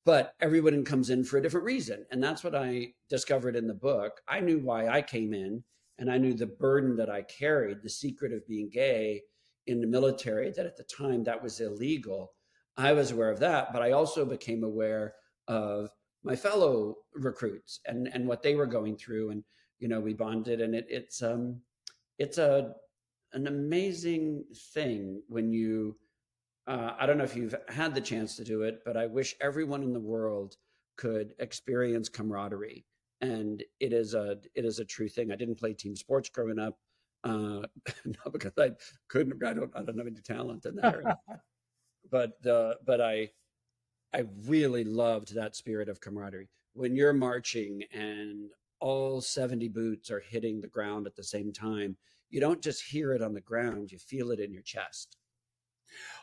but 0.05 0.35
everyone 0.39 0.85
comes 0.85 1.09
in 1.09 1.23
for 1.23 1.37
a 1.37 1.41
different 1.41 1.65
reason. 1.65 2.05
And 2.11 2.23
that's 2.23 2.43
what 2.43 2.55
I 2.55 2.93
discovered 3.09 3.55
in 3.55 3.67
the 3.67 3.73
book. 3.73 4.21
I 4.27 4.39
knew 4.39 4.59
why 4.59 4.87
I 4.87 5.01
came 5.01 5.33
in 5.33 5.63
and 5.97 6.11
I 6.11 6.19
knew 6.19 6.33
the 6.33 6.45
burden 6.45 6.95
that 6.97 7.09
I 7.09 7.23
carried, 7.23 7.81
the 7.81 7.89
secret 7.89 8.31
of 8.31 8.47
being 8.47 8.69
gay 8.69 9.23
in 9.65 9.81
the 9.81 9.87
military, 9.87 10.51
that 10.51 10.65
at 10.65 10.77
the 10.77 10.83
time 10.83 11.23
that 11.23 11.41
was 11.41 11.59
illegal. 11.59 12.33
I 12.77 12.93
was 12.93 13.11
aware 13.11 13.31
of 13.31 13.39
that, 13.39 13.71
but 13.71 13.81
I 13.81 13.91
also 13.91 14.25
became 14.25 14.63
aware 14.63 15.13
of 15.47 15.89
my 16.23 16.35
fellow 16.35 16.95
recruits 17.13 17.79
and, 17.85 18.09
and 18.13 18.27
what 18.27 18.41
they 18.43 18.55
were 18.55 18.65
going 18.65 18.97
through. 18.97 19.31
And, 19.31 19.43
you 19.79 19.87
know, 19.87 19.99
we 19.99 20.13
bonded 20.13 20.61
and 20.61 20.75
it, 20.75 20.85
it's, 20.89 21.21
um, 21.21 21.61
it's 22.17 22.37
a, 22.37 22.73
an 23.33 23.47
amazing 23.47 24.43
thing 24.73 25.21
when 25.27 25.51
you 25.51 25.95
uh, 26.67 26.91
I 26.97 27.05
don't 27.05 27.17
know 27.17 27.23
if 27.23 27.35
you've 27.35 27.55
had 27.67 27.93
the 27.93 28.01
chance 28.01 28.35
to 28.37 28.43
do 28.43 28.63
it, 28.63 28.81
but 28.85 28.97
I 28.97 29.05
wish 29.05 29.35
everyone 29.39 29.83
in 29.83 29.93
the 29.93 29.99
world 29.99 30.55
could 30.97 31.33
experience 31.39 32.09
camaraderie. 32.09 32.85
And 33.21 33.63
it 33.79 33.93
is 33.93 34.13
a 34.13 34.37
it 34.55 34.65
is 34.65 34.79
a 34.79 34.85
true 34.85 35.07
thing. 35.07 35.31
I 35.31 35.35
didn't 35.35 35.59
play 35.59 35.73
team 35.73 35.95
sports 35.95 36.29
growing 36.29 36.59
up, 36.59 36.77
uh, 37.23 37.61
not 38.05 38.33
because 38.33 38.51
I 38.57 38.71
couldn't. 39.07 39.43
I 39.43 39.53
don't. 39.53 39.71
I 39.75 39.83
don't 39.83 39.97
have 39.97 40.07
any 40.07 40.21
talent 40.21 40.65
in 40.65 40.75
that. 40.77 41.17
but 42.09 42.45
uh, 42.45 42.75
but 42.85 43.01
I 43.01 43.29
I 44.13 44.25
really 44.45 44.83
loved 44.83 45.35
that 45.35 45.55
spirit 45.55 45.89
of 45.89 45.99
camaraderie 45.99 46.49
when 46.73 46.95
you're 46.95 47.13
marching 47.13 47.83
and 47.93 48.51
all 48.79 49.21
70 49.21 49.69
boots 49.69 50.11
are 50.11 50.19
hitting 50.19 50.61
the 50.61 50.67
ground 50.67 51.07
at 51.07 51.15
the 51.15 51.23
same 51.23 51.51
time. 51.51 51.97
You 52.29 52.39
don't 52.39 52.61
just 52.61 52.83
hear 52.83 53.13
it 53.13 53.21
on 53.21 53.33
the 53.33 53.41
ground; 53.41 53.91
you 53.91 53.97
feel 53.97 54.31
it 54.31 54.39
in 54.39 54.53
your 54.53 54.63
chest. 54.63 55.17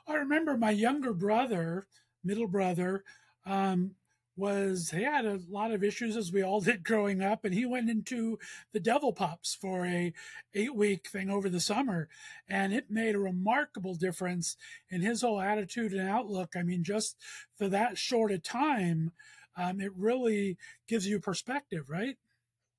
I 0.07 0.15
remember 0.15 0.57
my 0.57 0.71
younger 0.71 1.13
brother, 1.13 1.87
middle 2.25 2.49
brother, 2.49 3.05
um, 3.47 3.93
was 4.37 4.91
he 4.91 5.03
had 5.03 5.27
a 5.27 5.41
lot 5.51 5.73
of 5.73 5.85
issues 5.85 6.17
as 6.17 6.33
we 6.33 6.43
all 6.43 6.61
did 6.61 6.83
growing 6.85 7.23
up 7.23 7.45
and 7.45 7.55
he 7.55 7.67
went 7.67 7.91
into 7.91 8.39
the 8.73 8.81
devil 8.81 9.13
pups 9.13 9.55
for 9.55 9.85
a 9.85 10.13
eight 10.55 10.75
week 10.75 11.09
thing 11.09 11.29
over 11.31 11.49
the 11.49 11.61
summer 11.61 12.09
and 12.49 12.73
it 12.73 12.91
made 12.91 13.15
a 13.15 13.21
remarkable 13.21 13.95
difference 13.95 14.57
in 14.89 15.03
his 15.03 15.21
whole 15.23 15.41
attitude 15.41 15.93
and 15.93 16.09
outlook. 16.09 16.55
I 16.57 16.63
mean 16.63 16.83
just 16.83 17.17
for 17.57 17.69
that 17.69 17.99
short 17.99 18.33
a 18.33 18.39
time 18.39 19.13
um, 19.57 19.81
it 19.81 19.93
really 19.95 20.57
gives 20.89 21.07
you 21.07 21.21
perspective 21.21 21.91
right? 21.91 22.17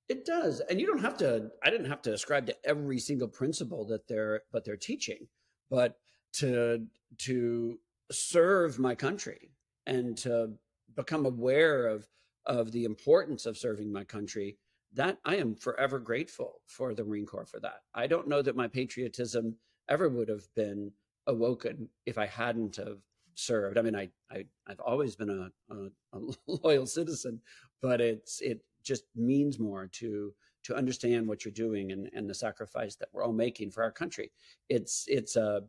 It 0.09 0.25
does 0.25 0.59
and 0.69 0.81
you 0.81 0.87
don't 0.87 1.01
have 1.01 1.17
to 1.17 1.49
i 1.63 1.69
didn't 1.69 1.89
have 1.89 2.01
to 2.03 2.13
ascribe 2.13 2.45
to 2.47 2.55
every 2.65 2.99
single 2.99 3.27
principle 3.27 3.85
that 3.85 4.07
they're 4.07 4.41
but 4.51 4.65
they're 4.65 4.75
teaching 4.75 5.27
but 5.69 5.97
to 6.33 6.85
to 7.19 7.79
serve 8.11 8.79
my 8.79 8.95
country 8.95 9.51
and 9.85 10.17
to 10.17 10.53
become 10.95 11.25
aware 11.25 11.87
of 11.87 12.07
of 12.45 12.71
the 12.71 12.83
importance 12.83 13.45
of 13.45 13.57
serving 13.57 13.91
my 13.91 14.03
country 14.03 14.57
that 14.93 15.17
i 15.25 15.35
am 15.35 15.55
forever 15.55 15.99
grateful 15.99 16.61
for 16.67 16.93
the 16.93 17.03
marine 17.03 17.25
corps 17.25 17.45
for 17.45 17.59
that. 17.59 17.81
I 17.93 18.07
don't 18.07 18.27
know 18.27 18.41
that 18.41 18.55
my 18.55 18.67
patriotism 18.67 19.55
ever 19.89 20.09
would 20.09 20.29
have 20.29 20.47
been 20.55 20.91
awoken 21.27 21.89
if 22.05 22.17
i 22.17 22.25
hadn't 22.25 22.75
have 22.77 22.99
served. 23.35 23.77
I 23.77 23.81
mean 23.81 23.95
i, 23.95 24.09
I 24.31 24.45
have 24.67 24.79
always 24.79 25.15
been 25.15 25.29
a, 25.29 25.73
a, 25.73 26.17
a 26.17 26.19
loyal 26.63 26.85
citizen 26.85 27.41
but 27.81 28.01
it's 28.01 28.41
it 28.41 28.61
just 28.83 29.03
means 29.15 29.59
more 29.59 29.87
to 29.87 30.33
to 30.63 30.75
understand 30.75 31.27
what 31.27 31.43
you're 31.43 31.51
doing 31.51 31.91
and, 31.91 32.09
and 32.13 32.29
the 32.29 32.33
sacrifice 32.33 32.95
that 32.95 33.09
we're 33.11 33.23
all 33.23 33.33
making 33.33 33.69
for 33.69 33.83
our 33.83 33.91
country. 33.91 34.31
It's 34.69 35.05
it's 35.07 35.35
a 35.35 35.45
uh, 35.45 35.59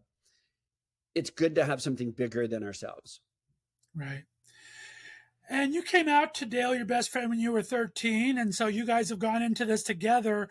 it's 1.15 1.31
good 1.31 1.55
to 1.55 1.65
have 1.65 1.81
something 1.81 2.11
bigger 2.11 2.49
than 2.49 2.65
ourselves. 2.65 3.21
Right 3.95 4.25
and 5.49 5.75
you 5.75 5.83
came 5.83 6.09
out 6.09 6.35
to 6.35 6.47
Dale, 6.47 6.75
your 6.75 6.87
best 6.87 7.11
friend, 7.11 7.29
when 7.29 7.39
you 7.39 7.53
were 7.53 7.63
13. 7.63 8.39
And 8.39 8.55
so 8.55 8.67
you 8.67 8.87
guys 8.87 9.11
have 9.11 9.19
gone 9.19 9.43
into 9.43 9.65
this 9.65 9.83
together. 9.83 10.49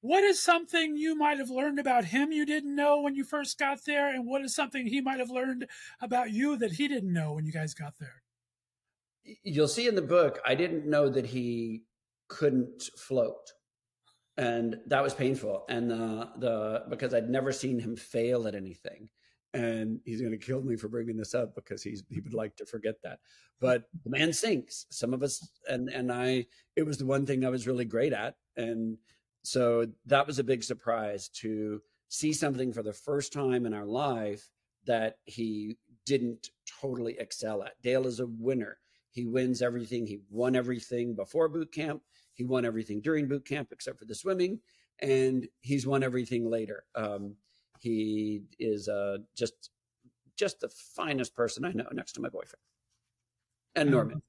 What 0.00 0.22
is 0.22 0.40
something 0.40 0.96
you 0.96 1.16
might 1.16 1.38
have 1.38 1.50
learned 1.50 1.80
about 1.80 2.06
him 2.06 2.30
you 2.30 2.46
didn't 2.46 2.76
know 2.76 3.00
when 3.00 3.16
you 3.16 3.24
first 3.24 3.58
got 3.58 3.84
there? 3.84 4.08
And 4.08 4.26
what 4.26 4.42
is 4.42 4.54
something 4.54 4.86
he 4.86 5.00
might 5.00 5.18
have 5.18 5.30
learned 5.30 5.66
about 6.00 6.30
you 6.30 6.56
that 6.56 6.72
he 6.72 6.86
didn't 6.86 7.12
know 7.12 7.32
when 7.32 7.46
you 7.46 7.52
guys 7.52 7.74
got 7.74 7.94
there? 7.98 8.22
You'll 9.42 9.68
see 9.68 9.88
in 9.88 9.96
the 9.96 10.02
book, 10.02 10.38
I 10.46 10.54
didn't 10.54 10.86
know 10.86 11.08
that 11.08 11.26
he 11.26 11.82
couldn't 12.28 12.84
float. 12.96 13.52
And 14.36 14.76
that 14.86 15.02
was 15.02 15.14
painful. 15.14 15.64
And 15.68 15.90
the, 15.90 16.28
the 16.38 16.84
because 16.88 17.12
I'd 17.12 17.28
never 17.28 17.50
seen 17.50 17.80
him 17.80 17.96
fail 17.96 18.46
at 18.46 18.54
anything 18.54 19.08
and 19.54 20.00
he's 20.04 20.20
going 20.20 20.38
to 20.38 20.46
kill 20.46 20.62
me 20.62 20.76
for 20.76 20.88
bringing 20.88 21.16
this 21.16 21.34
up 21.34 21.54
because 21.54 21.82
he's 21.82 22.02
he 22.10 22.20
would 22.20 22.34
like 22.34 22.56
to 22.56 22.66
forget 22.66 22.96
that. 23.02 23.18
But 23.60 23.84
the 24.04 24.10
man 24.10 24.32
sinks. 24.32 24.86
Some 24.90 25.14
of 25.14 25.22
us 25.22 25.48
and 25.68 25.88
and 25.88 26.12
i 26.12 26.46
it 26.76 26.84
was 26.84 26.98
the 26.98 27.06
one 27.06 27.26
thing 27.26 27.44
i 27.44 27.50
was 27.50 27.66
really 27.66 27.84
great 27.84 28.12
at. 28.12 28.36
And 28.56 28.98
so 29.42 29.86
that 30.06 30.26
was 30.26 30.38
a 30.38 30.44
big 30.44 30.62
surprise 30.62 31.28
to 31.40 31.80
see 32.08 32.32
something 32.32 32.72
for 32.72 32.82
the 32.82 32.92
first 32.92 33.32
time 33.32 33.66
in 33.66 33.74
our 33.74 33.86
life 33.86 34.48
that 34.86 35.16
he 35.24 35.76
didn't 36.06 36.48
totally 36.80 37.16
excel 37.18 37.62
at. 37.62 37.80
Dale 37.82 38.06
is 38.06 38.20
a 38.20 38.26
winner. 38.26 38.78
He 39.10 39.26
wins 39.26 39.62
everything. 39.62 40.06
He 40.06 40.20
won 40.30 40.56
everything 40.56 41.14
before 41.14 41.48
boot 41.48 41.72
camp. 41.72 42.02
He 42.34 42.44
won 42.44 42.64
everything 42.64 43.00
during 43.00 43.28
boot 43.28 43.46
camp 43.46 43.68
except 43.72 43.98
for 43.98 44.04
the 44.04 44.14
swimming. 44.14 44.60
And 45.00 45.46
he's 45.60 45.86
won 45.86 46.02
everything 46.02 46.50
later. 46.50 46.84
Um, 46.94 47.36
he 47.80 48.42
is 48.58 48.88
uh, 48.88 49.18
just 49.36 49.70
just 50.36 50.60
the 50.60 50.68
finest 50.68 51.34
person 51.34 51.64
I 51.64 51.72
know 51.72 51.88
next 51.92 52.12
to 52.12 52.20
my 52.20 52.28
boyfriend 52.28 52.62
and 53.74 53.90
Norman. 53.90 54.22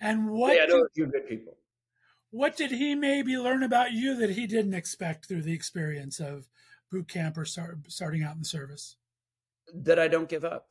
And 0.00 0.30
what? 0.30 0.56
Yeah, 0.56 0.62
I 0.62 0.66
know 0.66 0.78
a 0.78 0.88
few 0.94 1.06
good 1.06 1.28
people. 1.28 1.56
What 2.30 2.56
did 2.56 2.70
he 2.70 2.94
maybe 2.94 3.36
learn 3.36 3.62
about 3.62 3.92
you 3.92 4.14
that 4.16 4.30
he 4.30 4.46
didn't 4.46 4.74
expect 4.74 5.26
through 5.26 5.42
the 5.42 5.52
experience 5.52 6.20
of 6.20 6.48
boot 6.90 7.08
camp 7.08 7.36
or 7.36 7.44
start, 7.44 7.78
starting 7.88 8.22
out 8.22 8.34
in 8.34 8.40
the 8.40 8.44
service? 8.44 8.96
That 9.74 9.98
I 9.98 10.08
don't 10.08 10.28
give 10.28 10.44
up. 10.44 10.68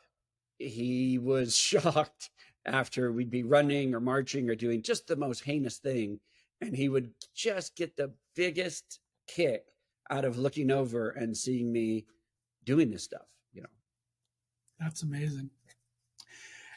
He 0.58 1.18
was 1.18 1.56
shocked 1.58 2.30
after 2.66 3.12
we'd 3.12 3.30
be 3.30 3.44
running 3.44 3.94
or 3.94 4.00
marching 4.00 4.50
or 4.50 4.56
doing 4.56 4.82
just 4.82 5.08
the 5.08 5.16
most 5.16 5.44
heinous 5.44 5.78
thing, 5.78 6.20
and 6.62 6.76
he 6.76 6.90
would 6.90 7.12
just 7.36 7.76
get 7.76 7.96
the 7.96 8.14
biggest 8.36 9.00
kick 9.28 9.66
out 10.10 10.26
of 10.26 10.38
looking 10.38 10.72
over 10.72 11.10
and 11.10 11.38
seeing 11.38 11.72
me 11.72 12.06
doing 12.64 12.92
this 12.92 13.04
stuff, 13.04 13.28
you 13.54 13.62
know. 13.62 13.70
That's 14.80 15.04
amazing. 15.04 15.50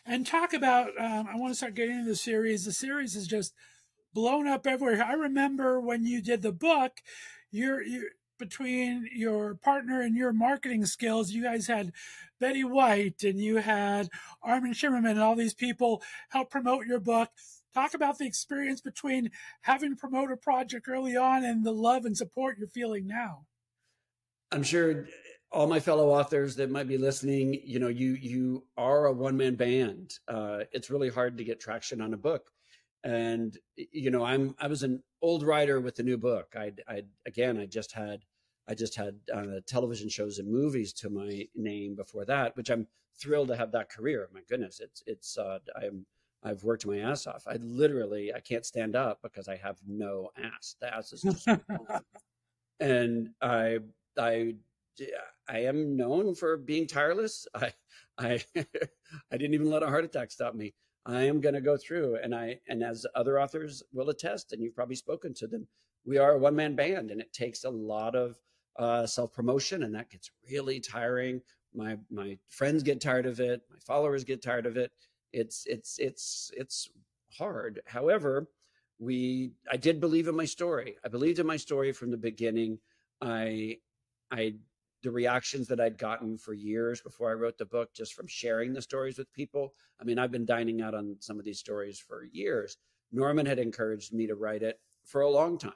And 0.05 0.27
talk 0.27 0.53
about, 0.53 0.89
um, 0.99 1.29
I 1.33 1.37
want 1.37 1.53
to 1.53 1.57
start 1.57 1.75
getting 1.75 1.99
into 1.99 2.11
the 2.11 2.17
series. 2.17 2.65
The 2.65 2.73
series 2.73 3.15
is 3.15 3.27
just 3.27 3.55
blown 4.13 4.49
up 4.49 4.67
everywhere. 4.67 5.03
I 5.03 5.13
remember 5.13 5.81
when 5.81 6.05
you 6.05 6.21
did 6.21 6.43
the 6.43 6.53
book, 6.53 7.01
you're, 7.51 7.83
you 7.83 8.09
between 8.39 9.09
your 9.15 9.55
partner 9.55 10.01
and 10.01 10.17
your 10.17 10.33
marketing 10.33 10.85
skills, 10.85 11.31
you 11.31 11.45
guys 11.45 11.69
had 11.69 11.93
Betty 12.41 12.65
White 12.65 13.23
and 13.23 13.39
you 13.39 13.59
had 13.59 14.09
Armin 14.43 14.73
Shimerman 14.73 15.13
and 15.13 15.21
all 15.21 15.37
these 15.37 15.55
people 15.55 16.03
help 16.31 16.51
promote 16.51 16.87
your 16.87 16.99
book. 16.99 17.31
Talk 17.75 17.95
about 17.95 18.19
the 18.19 18.27
experience 18.27 18.81
between 18.81 19.31
having 19.63 19.91
to 19.91 19.97
promote 19.97 20.31
a 20.31 20.37
project 20.37 20.89
early 20.89 21.17
on 21.17 21.45
and 21.45 21.65
the 21.65 21.73
love 21.73 22.05
and 22.05 22.17
support 22.17 22.59
you're 22.59 22.69
feeling 22.69 23.07
now. 23.07 23.47
I'm 24.51 24.63
sure 24.63 25.07
all 25.51 25.67
my 25.67 25.81
fellow 25.81 26.11
authors 26.11 26.57
that 26.57 26.71
might 26.71 26.89
be 26.89 26.99
listening, 26.99 27.61
you 27.65 27.79
know, 27.79 27.89
you 27.89 28.13
you 28.13 28.65
are 28.77 29.07
a 29.07 29.13
one 29.13 29.37
man 29.37 29.55
band. 29.55 30.19
Uh, 30.29 30.61
it's 30.73 30.91
really 30.91 31.09
hard 31.09 31.39
to 31.39 31.45
get 31.45 31.61
traction 31.61 32.01
on 32.01 32.13
a 32.15 32.19
book, 32.19 32.51
and 33.05 33.57
you 33.77 34.11
know, 34.11 34.25
I'm 34.25 34.55
I 34.59 34.67
was 34.67 34.83
an 34.83 35.03
old 35.23 35.43
writer 35.43 35.81
with 35.81 35.99
a 35.99 36.03
new 36.03 36.19
book. 36.19 36.55
I 36.57 36.73
I 36.89 37.03
again, 37.27 37.59
I 37.59 37.67
just 37.67 37.93
had 37.93 38.25
I 38.69 38.75
just 38.75 38.95
had 38.97 39.17
uh, 39.35 39.61
television 39.67 40.09
shows 40.09 40.39
and 40.39 40.51
movies 40.51 40.93
to 40.95 41.11
my 41.11 41.47
name 41.55 41.95
before 41.95 42.25
that, 42.27 42.57
which 42.57 42.71
I'm 42.71 42.87
thrilled 43.21 43.49
to 43.49 43.57
have 43.57 43.73
that 43.73 43.91
career. 43.91 44.29
My 44.33 44.41
goodness, 44.49 44.81
it's 44.81 45.03
it's 45.07 45.39
uh, 45.39 45.59
I'm 45.77 46.07
I've 46.45 46.65
worked 46.65 46.87
my 46.87 46.99
ass 46.99 47.27
off. 47.27 47.45
I 47.47 47.57
literally 47.57 48.33
I 48.35 48.41
can't 48.41 48.67
stand 48.67 48.97
up 48.97 49.21
because 49.23 49.49
I 49.49 49.57
have 49.57 49.79
no 49.87 50.31
ass. 50.37 50.77
The 50.81 50.95
ass 50.95 51.13
is 51.13 51.23
just 51.23 51.49
and 52.81 53.31
I 53.41 53.79
I 54.19 54.55
I 55.49 55.59
am 55.61 55.97
known 55.97 56.35
for 56.35 56.57
being 56.57 56.87
tireless. 56.87 57.47
I 57.55 57.73
I 58.19 58.43
I 58.57 59.37
didn't 59.37 59.55
even 59.55 59.71
let 59.71 59.83
a 59.83 59.89
heart 59.89 60.05
attack 60.05 60.31
stop 60.31 60.55
me. 60.55 60.75
I 61.05 61.23
am 61.23 61.41
going 61.41 61.55
to 61.55 61.61
go 61.61 61.77
through 61.77 62.19
and 62.23 62.35
I 62.35 62.61
and 62.69 62.83
as 62.83 63.07
other 63.15 63.41
authors 63.41 63.83
will 63.93 64.11
attest 64.11 64.53
and 64.53 64.63
you've 64.63 64.75
probably 64.75 64.97
spoken 64.97 65.35
to 65.35 65.47
them, 65.47 65.67
we 66.05 66.19
are 66.19 66.33
a 66.33 66.39
one 66.39 66.57
man 66.57 66.75
band 66.75 67.11
and 67.11 67.21
it 67.21 67.33
takes 67.33 67.65
a 67.65 67.71
lot 67.71 68.15
of 68.15 68.37
uh, 68.79 69.07
self 69.07 69.33
promotion 69.33 69.85
and 69.85 69.95
that 69.95 70.11
gets 70.11 70.31
really 70.51 70.81
tiring. 70.81 71.41
My 71.75 71.99
my 72.11 72.37
friends 72.49 72.83
get 72.83 73.01
tired 73.01 73.27
of 73.27 73.39
it, 73.41 73.63
my 73.71 73.79
followers 73.79 74.25
get 74.25 74.43
tired 74.43 74.67
of 74.67 74.77
it 74.77 74.91
it's 75.33 75.67
it's 75.67 75.99
it's 75.99 76.51
it's 76.57 76.91
hard. 77.37 77.81
However, 77.87 78.49
we 78.99 79.53
I 79.71 79.77
did 79.77 80.01
believe 80.01 80.29
in 80.29 80.37
my 80.37 80.45
story. 80.45 80.97
I 81.05 81.09
believed 81.09 81.39
in 81.39 81.47
my 81.47 81.57
story 81.57 81.93
from 81.93 82.11
the 82.11 82.17
beginning. 82.17 82.79
I 83.21 83.79
I 84.31 84.55
the 85.03 85.11
reactions 85.11 85.67
that 85.69 85.81
I'd 85.81 85.99
gotten 85.99 86.39
for 86.39 86.55
years 86.55 87.01
before 87.01 87.31
I 87.31 87.35
wrote 87.35 87.59
the 87.59 87.65
book, 87.65 87.93
just 87.93 88.15
from 88.15 88.29
sharing 88.29 88.73
the 88.73 88.83
stories 88.83 89.19
with 89.19 89.33
people. 89.33 89.75
I 90.01 90.05
mean, 90.05 90.19
I've 90.19 90.31
been 90.31 90.47
dining 90.47 90.81
out 90.81 90.95
on 90.95 91.17
some 91.19 91.39
of 91.39 91.45
these 91.45 91.59
stories 91.59 91.99
for 91.99 92.25
years. 92.33 92.77
Norman 93.11 93.47
had 93.47 93.59
encouraged 93.59 94.13
me 94.13 94.27
to 94.29 94.37
write 94.37 94.63
it 94.63 94.81
for 95.05 95.23
a 95.23 95.31
long 95.31 95.59
time. 95.59 95.73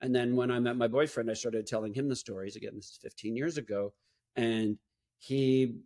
And 0.00 0.14
then 0.14 0.34
when 0.34 0.50
I 0.50 0.58
met 0.58 0.76
my 0.76 0.88
boyfriend, 0.88 1.30
I 1.30 1.34
started 1.34 1.66
telling 1.66 1.94
him 1.94 2.08
the 2.08 2.16
stories. 2.16 2.56
Again, 2.56 2.72
this 2.74 2.90
is 2.90 2.98
15 3.02 3.36
years 3.36 3.58
ago. 3.58 3.92
And 4.36 4.78
he 5.18 5.76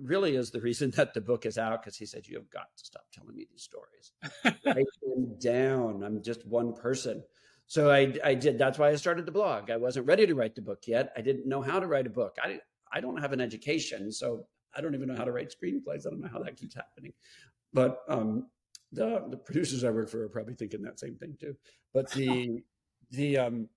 really 0.00 0.36
is 0.36 0.50
the 0.50 0.60
reason 0.60 0.90
that 0.96 1.14
the 1.14 1.20
book 1.20 1.46
is 1.46 1.58
out 1.58 1.82
because 1.82 1.96
he 1.96 2.06
said, 2.06 2.26
You 2.26 2.36
have 2.36 2.50
got 2.50 2.68
to 2.76 2.84
stop 2.84 3.04
telling 3.12 3.34
me 3.34 3.46
these 3.50 3.62
stories. 3.62 4.12
Write 4.64 4.86
them 5.02 5.36
down. 5.38 6.02
I'm 6.02 6.22
just 6.22 6.46
one 6.46 6.74
person. 6.74 7.22
So 7.68 7.90
I, 7.90 8.14
I 8.24 8.34
did. 8.34 8.58
That's 8.58 8.78
why 8.78 8.90
I 8.90 8.96
started 8.96 9.26
the 9.26 9.32
blog. 9.32 9.70
I 9.70 9.76
wasn't 9.76 10.06
ready 10.06 10.26
to 10.26 10.34
write 10.34 10.54
the 10.54 10.62
book 10.62 10.84
yet. 10.86 11.12
I 11.16 11.20
didn't 11.20 11.48
know 11.48 11.62
how 11.62 11.80
to 11.80 11.86
write 11.86 12.06
a 12.06 12.10
book. 12.10 12.36
I, 12.42 12.60
I 12.92 13.00
don't 13.00 13.20
have 13.20 13.32
an 13.32 13.40
education. 13.40 14.12
So 14.12 14.46
I 14.74 14.80
don't 14.80 14.94
even 14.94 15.08
know 15.08 15.16
how 15.16 15.24
to 15.24 15.32
write 15.32 15.52
screenplays. 15.52 16.06
I 16.06 16.10
don't 16.10 16.20
know 16.20 16.28
how 16.32 16.42
that 16.42 16.56
keeps 16.56 16.76
happening. 16.76 17.12
But 17.72 18.02
um, 18.08 18.46
the, 18.92 19.24
the 19.28 19.36
producers 19.36 19.82
I 19.82 19.90
work 19.90 20.08
for 20.08 20.22
are 20.22 20.28
probably 20.28 20.54
thinking 20.54 20.82
that 20.82 21.00
same 21.00 21.16
thing 21.16 21.36
too. 21.40 21.56
But 21.92 22.10
the, 22.12 22.62
the, 23.10 23.38
um, 23.38 23.68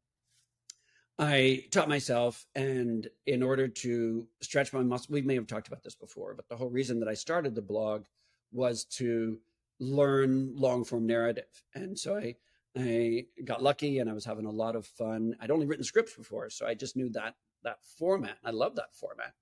I 1.19 1.65
taught 1.71 1.89
myself, 1.89 2.47
and 2.55 3.05
in 3.27 3.43
order 3.43 3.67
to 3.67 4.25
stretch 4.41 4.71
my 4.71 4.81
muscle, 4.81 5.11
we 5.11 5.21
may 5.21 5.35
have 5.35 5.47
talked 5.47 5.67
about 5.67 5.83
this 5.83 5.95
before, 5.95 6.33
but 6.33 6.47
the 6.47 6.55
whole 6.55 6.69
reason 6.69 6.97
that 7.01 7.09
I 7.09 7.13
started 7.13 7.53
the 7.53 7.61
blog 7.61 8.05
was 8.53 8.85
to 8.85 9.37
learn 9.81 10.55
long 10.55 10.85
form 10.85 11.05
narrative. 11.05 11.63
And 11.75 11.99
so 11.99 12.15
I, 12.15 12.35
I 12.77 13.25
got 13.43 13.61
lucky 13.61 13.99
and 13.99 14.09
I 14.09 14.13
was 14.13 14.23
having 14.23 14.45
a 14.45 14.51
lot 14.51 14.77
of 14.77 14.85
fun. 14.87 15.35
I'd 15.41 15.51
only 15.51 15.65
written 15.65 15.83
scripts 15.83 16.15
before, 16.15 16.49
so 16.49 16.65
I 16.65 16.73
just 16.73 16.95
knew 16.95 17.09
that 17.09 17.35
that 17.63 17.83
format. 17.97 18.37
I 18.45 18.51
love 18.51 18.75
that 18.77 18.95
format. 18.95 19.33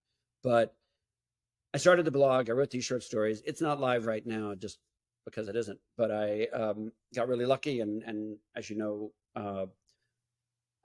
But 0.44 0.76
I 1.76 1.78
started 1.78 2.06
the 2.06 2.12
blog. 2.12 2.50
I 2.50 2.54
wrote 2.54 2.72
these 2.72 2.86
short 2.86 3.04
stories. 3.04 3.44
It's 3.46 3.62
not 3.62 3.80
live 3.80 4.08
right 4.08 4.26
now, 4.26 4.56
just 4.56 4.80
because 5.26 5.48
it 5.48 5.56
isn't. 5.56 5.80
But 5.96 6.10
I 6.10 6.48
um, 6.48 6.92
got 7.14 7.28
really 7.28 7.46
lucky, 7.46 7.82
and 7.82 8.02
and 8.02 8.38
as 8.56 8.68
you 8.68 8.78
know, 8.78 9.12
uh, 9.36 9.68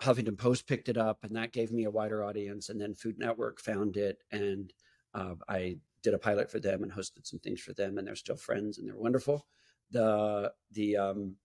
Huffington 0.02 0.36
Post 0.36 0.66
picked 0.66 0.88
it 0.88 0.96
up, 0.96 1.24
and 1.24 1.34
that 1.36 1.52
gave 1.52 1.72
me 1.72 1.84
a 1.84 1.90
wider 1.90 2.24
audience. 2.24 2.68
And 2.68 2.80
then 2.80 2.94
Food 2.94 3.18
Network 3.18 3.60
found 3.60 3.96
it, 3.96 4.18
and 4.30 4.72
uh, 5.14 5.34
I 5.48 5.78
did 6.02 6.14
a 6.14 6.18
pilot 6.18 6.50
for 6.50 6.58
them 6.60 6.82
and 6.82 6.92
hosted 6.92 7.26
some 7.26 7.38
things 7.38 7.60
for 7.60 7.72
them, 7.72 7.98
and 7.98 8.06
they're 8.06 8.16
still 8.16 8.36
friends, 8.36 8.78
and 8.78 8.88
they're 8.88 8.96
wonderful. 8.96 9.46
The 9.90 10.52
the 10.72 10.96
um, 10.96 11.36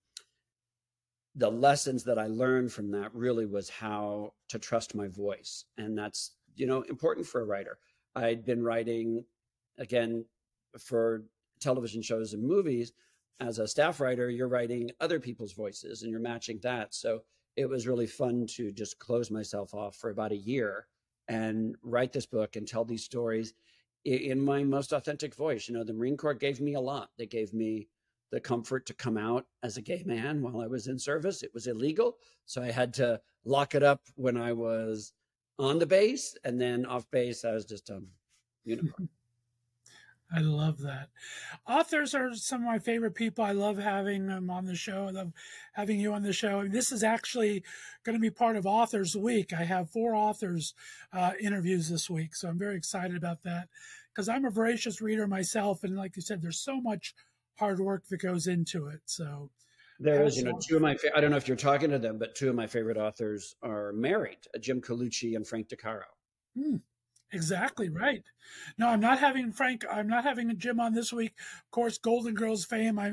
the 1.36 1.52
lessons 1.52 2.04
that 2.06 2.18
I 2.18 2.28
learned 2.28 2.72
from 2.72 2.92
that 2.92 3.14
really 3.14 3.46
was 3.46 3.70
how 3.70 4.34
to 4.50 4.60
trust 4.60 4.96
my 4.96 5.08
voice, 5.08 5.66
and 5.78 5.98
that's 5.98 6.32
you 6.56 6.66
know 6.68 6.82
important 6.84 7.28
for 7.28 7.42
a 7.42 7.46
writer. 7.46 7.78
I'd 8.16 8.46
been 8.46 8.64
writing 8.64 9.24
again, 9.78 10.26
for 10.80 11.24
television 11.60 12.02
shows 12.02 12.34
and 12.34 12.44
movies, 12.44 12.94
as 13.40 13.60
a 13.60 13.68
staff 13.68 14.00
writer, 14.00 14.30
you're 14.30 14.48
writing 14.48 14.92
other 15.00 15.20
people's 15.20 15.54
voices 15.54 16.02
and 16.02 16.12
you're 16.12 16.20
matching 16.20 16.60
that. 16.64 16.94
So 16.94 17.22
it 17.58 17.68
was 17.68 17.88
really 17.88 18.08
fun 18.08 18.46
to 18.46 18.72
just 18.72 19.00
close 19.00 19.32
myself 19.32 19.74
off 19.74 19.96
for 19.98 20.12
about 20.12 20.32
a 20.32 20.38
year 20.38 20.88
and 21.28 21.76
write 21.84 22.14
this 22.14 22.28
book 22.28 22.56
and 22.56 22.68
tell 22.68 22.86
these 22.86 23.04
stories 23.04 23.54
in 24.06 24.40
my 24.40 24.64
most 24.64 24.94
authentic 24.94 25.36
voice. 25.36 25.68
You 25.68 25.76
know, 25.76 25.84
the 25.84 25.94
Marine 25.94 26.16
Corps 26.16 26.36
gave 26.36 26.62
me 26.62 26.76
a 26.76 26.80
lot. 26.80 27.10
They 27.18 27.26
gave 27.26 27.54
me 27.54 27.90
the 28.32 28.40
comfort 28.40 28.86
to 28.86 28.94
come 28.94 29.18
out 29.18 29.46
as 29.64 29.76
a 29.76 29.82
gay 29.82 30.04
man 30.06 30.42
while 30.42 30.62
I 30.62 30.68
was 30.68 30.88
in 30.88 31.00
service. 31.00 31.44
It 31.44 31.54
was 31.54 31.68
illegal. 31.68 32.18
So 32.46 32.62
I 32.62 32.72
had 32.72 32.94
to 32.96 33.20
lock 33.44 33.74
it 33.74 33.84
up 33.84 34.02
when 34.16 34.38
I 34.38 34.54
was 34.54 35.14
on 35.58 35.80
the 35.80 35.86
base. 35.86 36.38
And 36.44 36.62
then 36.62 36.86
off 36.86 37.10
base, 37.10 37.44
I 37.44 37.54
was 37.54 37.66
just 37.66 37.90
a 37.90 38.02
unicorn. 38.66 39.10
I 40.32 40.40
love 40.40 40.80
that. 40.80 41.10
Authors 41.68 42.14
are 42.14 42.34
some 42.34 42.62
of 42.62 42.68
my 42.68 42.80
favorite 42.80 43.16
people. 43.16 43.46
I 43.46 43.54
love 43.54 43.78
having 43.78 44.28
them 44.28 44.50
on 44.50 44.66
the 44.66 44.76
show. 44.76 45.06
I 45.08 45.12
love 45.12 45.32
having 45.72 46.00
you 46.00 46.12
on 46.14 46.24
the 46.24 46.34
show. 46.34 46.68
This 46.68 46.92
is 46.92 47.02
actually 47.02 47.64
going 48.04 48.16
to 48.16 48.22
be 48.22 48.30
part 48.30 48.58
of 48.58 48.66
Authors 48.66 49.16
Week. 49.16 49.54
I 49.54 49.64
have 49.64 49.90
four 49.90 50.16
authors 50.16 50.74
uh, 51.14 51.32
interviews 51.40 51.90
this 51.90 52.10
week, 52.10 52.36
so 52.36 52.50
I'm 52.50 52.60
very 52.60 52.76
excited 52.76 53.16
about 53.16 53.44
that 53.44 53.70
because 54.14 54.28
I'm 54.28 54.46
a 54.46 54.50
voracious 54.50 55.00
reader 55.00 55.28
myself, 55.28 55.84
and 55.84 55.96
like 55.96 56.16
you 56.16 56.22
said, 56.22 56.42
there's 56.42 56.60
so 56.60 56.82
much 56.82 57.14
hard 57.56 57.80
work 57.80 58.08
that 58.10 58.18
goes 58.18 58.48
into 58.48 58.88
it. 58.88 59.02
So 59.06 59.50
there 60.00 60.24
is, 60.24 60.38
you 60.38 60.44
know, 60.44 60.60
two 60.60 60.76
of 60.76 60.82
my. 60.82 60.98
I 61.16 61.22
don't 61.22 61.32
know 61.32 61.38
if 61.38 61.48
you're 61.48 61.56
talking 61.58 61.90
to 61.92 62.00
them, 62.00 62.18
but 62.18 62.36
two 62.36 62.50
of 62.50 62.56
my 62.56 62.68
favorite 62.68 62.98
authors 62.98 63.56
are 63.64 63.94
married: 63.94 64.40
Jim 64.60 64.82
Colucci 64.82 65.36
and 65.36 65.48
Frank 65.48 65.70
DeCaro. 65.70 66.02
Hmm. 66.58 66.78
Exactly 67.32 67.90
right. 67.90 68.24
No, 68.78 68.88
I'm 68.88 69.02
not 69.02 69.20
having 69.20 69.52
Frank. 69.52 69.84
I'm 69.92 70.08
not 70.08 70.24
having 70.24 70.50
a 70.50 70.54
Jim 70.54 70.80
on 70.80 70.94
this 70.94 71.12
week. 71.12 71.34
Of 71.66 71.72
course, 71.72 71.98
Golden 71.98 72.34
Girls 72.34 72.64
fame. 72.64 72.98
I 72.98 73.10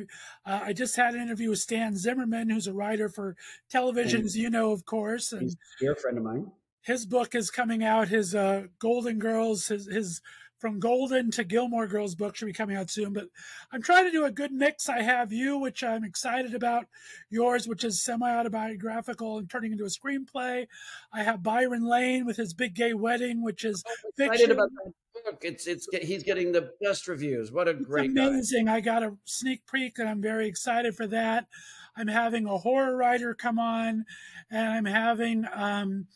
uh, 0.46 0.60
I 0.66 0.72
just 0.72 0.94
had 0.94 1.14
an 1.14 1.22
interview 1.22 1.50
with 1.50 1.58
Stan 1.58 1.96
Zimmerman, 1.96 2.50
who's 2.50 2.68
a 2.68 2.72
writer 2.72 3.08
for 3.08 3.36
television, 3.68 4.24
as 4.24 4.36
you 4.36 4.50
know, 4.50 4.70
of 4.70 4.84
course. 4.84 5.32
And 5.32 5.42
he's 5.42 5.54
a 5.54 5.84
dear 5.84 5.96
friend 5.96 6.18
of 6.18 6.24
mine. 6.24 6.52
His 6.82 7.06
book 7.06 7.34
is 7.34 7.50
coming 7.50 7.82
out. 7.82 8.08
His 8.08 8.34
uh, 8.34 8.64
Golden 8.78 9.18
Girls. 9.18 9.66
His 9.66 9.86
his 9.86 10.20
from 10.64 10.80
Golden 10.80 11.30
to 11.32 11.44
Gilmore 11.44 11.86
Girls 11.86 12.14
book 12.14 12.34
should 12.34 12.46
be 12.46 12.54
coming 12.54 12.74
out 12.74 12.88
soon. 12.88 13.12
But 13.12 13.26
I'm 13.70 13.82
trying 13.82 14.06
to 14.06 14.10
do 14.10 14.24
a 14.24 14.30
good 14.30 14.50
mix. 14.50 14.88
I 14.88 15.02
have 15.02 15.30
you, 15.30 15.58
which 15.58 15.84
I'm 15.84 16.04
excited 16.04 16.54
about, 16.54 16.86
yours, 17.28 17.68
which 17.68 17.84
is 17.84 18.02
semi 18.02 18.34
autobiographical 18.34 19.36
and 19.36 19.50
turning 19.50 19.72
into 19.72 19.84
a 19.84 19.88
screenplay. 19.88 20.66
I 21.12 21.22
have 21.22 21.42
Byron 21.42 21.84
Lane 21.84 22.24
with 22.24 22.38
his 22.38 22.54
big 22.54 22.74
gay 22.74 22.94
wedding, 22.94 23.42
which 23.42 23.62
is 23.62 23.84
I'm 23.86 24.30
excited 24.30 24.52
about 24.52 24.70
that 24.70 24.92
book. 25.22 25.42
It's 25.42 25.66
it's 25.66 25.86
he's 26.00 26.22
getting 26.22 26.50
the 26.50 26.70
best 26.80 27.08
reviews. 27.08 27.52
What 27.52 27.68
a 27.68 27.74
great 27.74 28.12
amazing! 28.12 28.64
Guy. 28.64 28.76
I 28.76 28.80
got 28.80 29.02
a 29.02 29.14
sneak 29.26 29.70
peek, 29.70 29.98
and 29.98 30.08
I'm 30.08 30.22
very 30.22 30.48
excited 30.48 30.96
for 30.96 31.06
that. 31.08 31.46
I'm 31.94 32.08
having 32.08 32.46
a 32.46 32.56
horror 32.56 32.96
writer 32.96 33.34
come 33.34 33.58
on, 33.58 34.06
and 34.50 34.66
I'm 34.66 34.86
having 34.86 35.44
um, 35.52 36.06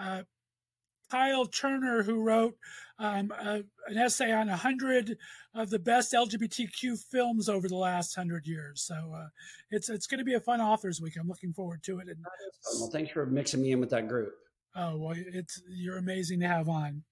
uh, 0.00 0.22
Kyle 1.10 1.44
Turner, 1.44 2.02
who 2.02 2.22
wrote 2.22 2.56
um, 3.02 3.32
a, 3.32 3.64
an 3.88 3.98
essay 3.98 4.32
on 4.32 4.46
100 4.46 5.18
of 5.54 5.70
the 5.70 5.78
best 5.78 6.12
LGBTQ 6.12 6.96
films 7.10 7.48
over 7.48 7.68
the 7.68 7.76
last 7.76 8.16
100 8.16 8.46
years. 8.46 8.82
So 8.82 8.94
uh, 8.94 9.26
it's 9.70 9.90
it's 9.90 10.06
going 10.06 10.18
to 10.18 10.24
be 10.24 10.34
a 10.34 10.40
fun 10.40 10.60
authors 10.60 11.00
week. 11.00 11.14
I'm 11.20 11.28
looking 11.28 11.52
forward 11.52 11.82
to 11.84 11.98
it. 11.98 12.06
And, 12.08 12.24
well, 12.78 12.90
thanks 12.90 13.10
for 13.10 13.26
mixing 13.26 13.60
me 13.60 13.72
in 13.72 13.80
with 13.80 13.90
that 13.90 14.06
group. 14.06 14.32
Oh, 14.76 14.96
well, 14.98 15.16
it's 15.16 15.60
you're 15.68 15.98
amazing 15.98 16.40
to 16.40 16.48
have 16.48 16.68
on. 16.68 17.02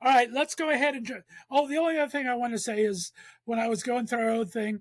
All 0.00 0.10
right, 0.10 0.32
let's 0.32 0.54
go 0.54 0.70
ahead 0.70 0.94
and. 0.94 1.22
Oh, 1.50 1.68
the 1.68 1.76
only 1.76 1.98
other 1.98 2.10
thing 2.10 2.26
I 2.26 2.34
want 2.34 2.54
to 2.54 2.58
say 2.58 2.80
is 2.80 3.12
when 3.44 3.58
I 3.58 3.68
was 3.68 3.82
going 3.82 4.06
through 4.06 4.20
our 4.20 4.30
own 4.30 4.46
thing, 4.46 4.80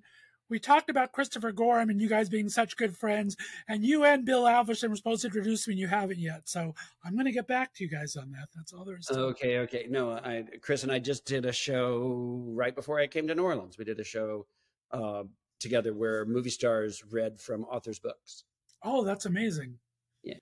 we 0.50 0.60
talked 0.60 0.90
about 0.90 1.12
Christopher 1.12 1.52
Gorham 1.52 1.90
and 1.90 2.02
you 2.02 2.08
guys 2.08 2.30
being 2.30 2.50
such 2.50 2.78
good 2.78 2.96
friends, 2.96 3.36
and 3.68 3.84
you 3.84 4.04
and 4.04 4.26
Bill 4.26 4.44
Alverson 4.44 4.90
were 4.90 4.96
supposed 4.96 5.22
to 5.22 5.28
introduce 5.28 5.68
me, 5.68 5.74
and 5.74 5.80
you 5.80 5.88
haven't 5.88 6.20
yet. 6.20 6.48
So 6.48 6.74
I'm 7.04 7.14
going 7.14 7.26
to 7.26 7.32
get 7.32 7.48
back 7.48 7.74
to 7.76 7.84
you 7.84 7.90
guys 7.90 8.16
on 8.16 8.32
that. 8.32 8.48
That's 8.56 8.74
all 8.74 8.86
there 8.86 8.98
is. 8.98 9.10
okay, 9.10 9.56
it. 9.56 9.60
okay. 9.60 9.86
No, 9.90 10.12
I, 10.12 10.44
Chris 10.62 10.84
and 10.84 10.92
I 10.92 11.00
just 11.00 11.26
did 11.26 11.46
a 11.46 11.52
show 11.52 12.44
right 12.48 12.76
before 12.76 13.00
I 13.00 13.08
came 13.08 13.28
to 13.28 13.36
New 13.36 13.44
Orleans. 13.44 13.78
We 13.78 13.86
did 13.86 14.00
a 14.00 14.04
show 14.04 14.46
uh, 14.92 15.24
together 15.60 15.94
where 15.94 16.26
movie 16.26 16.50
stars 16.50 17.04
read 17.12 17.40
from 17.40 17.64
authors' 17.66 18.00
books. 18.00 18.44
Oh, 18.84 19.04
that's 19.04 19.26
amazing. 19.26 19.76
Yeah. 20.24 20.36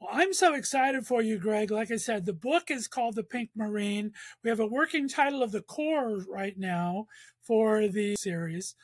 Well, 0.00 0.10
I'm 0.12 0.34
so 0.34 0.54
excited 0.54 1.06
for 1.06 1.22
you, 1.22 1.38
Greg. 1.38 1.70
Like 1.70 1.90
I 1.90 1.96
said, 1.96 2.26
the 2.26 2.34
book 2.34 2.70
is 2.70 2.86
called 2.86 3.14
The 3.14 3.22
Pink 3.22 3.50
Marine. 3.56 4.12
We 4.44 4.50
have 4.50 4.60
a 4.60 4.66
working 4.66 5.08
title 5.08 5.42
of 5.42 5.52
the 5.52 5.62
Corps 5.62 6.22
right 6.28 6.56
now 6.58 7.06
for 7.42 7.88
the 7.88 8.14
series. 8.16 8.74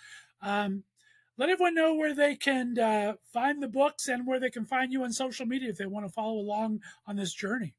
Um, 0.43 0.85
let 1.39 1.49
everyone 1.49 1.75
know 1.75 1.95
where 1.95 2.15
they 2.15 2.37
can 2.37 2.79
uh, 2.79 3.15
find 3.33 3.63
the 3.63 3.69
books 3.69 4.09
and 4.09 4.27
where 4.27 4.39
they 4.39 4.51
can 4.51 4.67
find 4.67 4.93
you 4.93 5.03
on 5.05 5.13
social 5.13 5.47
media 5.47 5.71
if 5.71 5.79
they 5.79 5.87
want 5.87 6.07
to 6.07 6.13
follow 6.13 6.35
along 6.35 6.81
on 7.07 7.17
this 7.17 7.33
journey. 7.33 7.75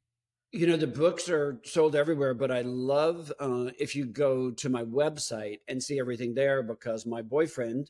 You 0.52 0.68
know, 0.68 0.78
the 0.78 0.88
books 0.88 1.30
are 1.30 1.60
sold 1.64 1.96
everywhere, 1.96 2.34
but 2.34 2.52
I 2.52 2.62
love 2.62 3.32
uh, 3.40 3.72
if 3.80 3.96
you 3.96 4.06
go 4.06 4.52
to 4.52 4.70
my 4.70 4.84
website 4.84 5.60
and 5.68 5.82
see 5.82 6.00
everything 6.00 6.34
there 6.34 6.62
because 6.62 7.06
my 7.06 7.22
boyfriend 7.22 7.90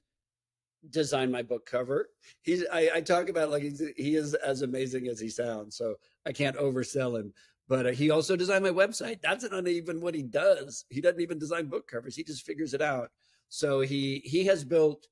designed 0.90 1.32
my 1.32 1.42
book 1.42 1.66
cover. 1.66 2.10
He's 2.42 2.66
I, 2.72 2.90
I 2.96 3.02
talk 3.02 3.30
about 3.30 3.52
like 3.52 3.64
he 3.64 4.16
is 4.16 4.34
as 4.34 4.62
amazing 4.62 5.08
as 5.08 5.20
he 5.20 5.30
sounds, 5.30 5.78
so 5.78 5.96
I 6.26 6.32
can't 6.32 6.58
oversell 6.58 7.20
him. 7.20 7.34
But 7.68 7.88
uh, 7.88 7.92
he 7.92 8.12
also 8.12 8.36
designed 8.36 8.64
my 8.64 8.70
website. 8.70 9.22
That's 9.22 9.50
not 9.50 9.68
even 9.68 10.02
what 10.02 10.16
he 10.16 10.24
does. 10.24 10.86
He 10.90 11.02
doesn't 11.02 11.22
even 11.22 11.40
design 11.40 11.68
book 11.68 11.88
covers. 11.88 12.16
He 12.16 12.24
just 12.24 12.46
figures 12.46 12.74
it 12.74 12.82
out. 12.82 13.10
So 13.54 13.82
he 13.82 14.20
he 14.26 14.46
has 14.46 14.64
built 14.64 15.08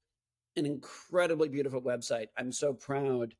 an 0.55 0.65
incredibly 0.65 1.47
beautiful 1.47 1.79
website. 1.79 2.29
I'm 2.35 2.51
so 2.51 2.73
proud 2.73 3.35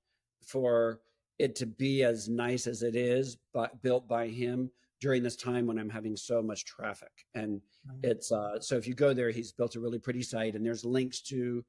for 0.45 0.99
it 1.39 1.55
to 1.55 1.65
be 1.65 2.03
as 2.03 2.29
nice 2.29 2.67
as 2.67 2.83
it 2.83 2.95
is, 2.95 3.35
but 3.51 3.81
built 3.81 4.07
by 4.07 4.27
him 4.27 4.69
during 4.99 5.23
this 5.23 5.35
time 5.35 5.65
when 5.65 5.79
I'm 5.79 5.89
having 5.89 6.15
so 6.15 6.43
much 6.43 6.65
traffic. 6.65 7.09
And 7.33 7.61
mm-hmm. 7.87 7.97
it's 8.03 8.31
uh, 8.31 8.59
so 8.59 8.77
if 8.77 8.85
you 8.85 8.93
go 8.93 9.11
there, 9.11 9.31
he's 9.31 9.51
built 9.51 9.75
a 9.75 9.79
really 9.79 9.97
pretty 9.97 10.21
site, 10.21 10.53
and 10.53 10.63
there's 10.63 10.85
links 10.85 11.19
to 11.23 11.65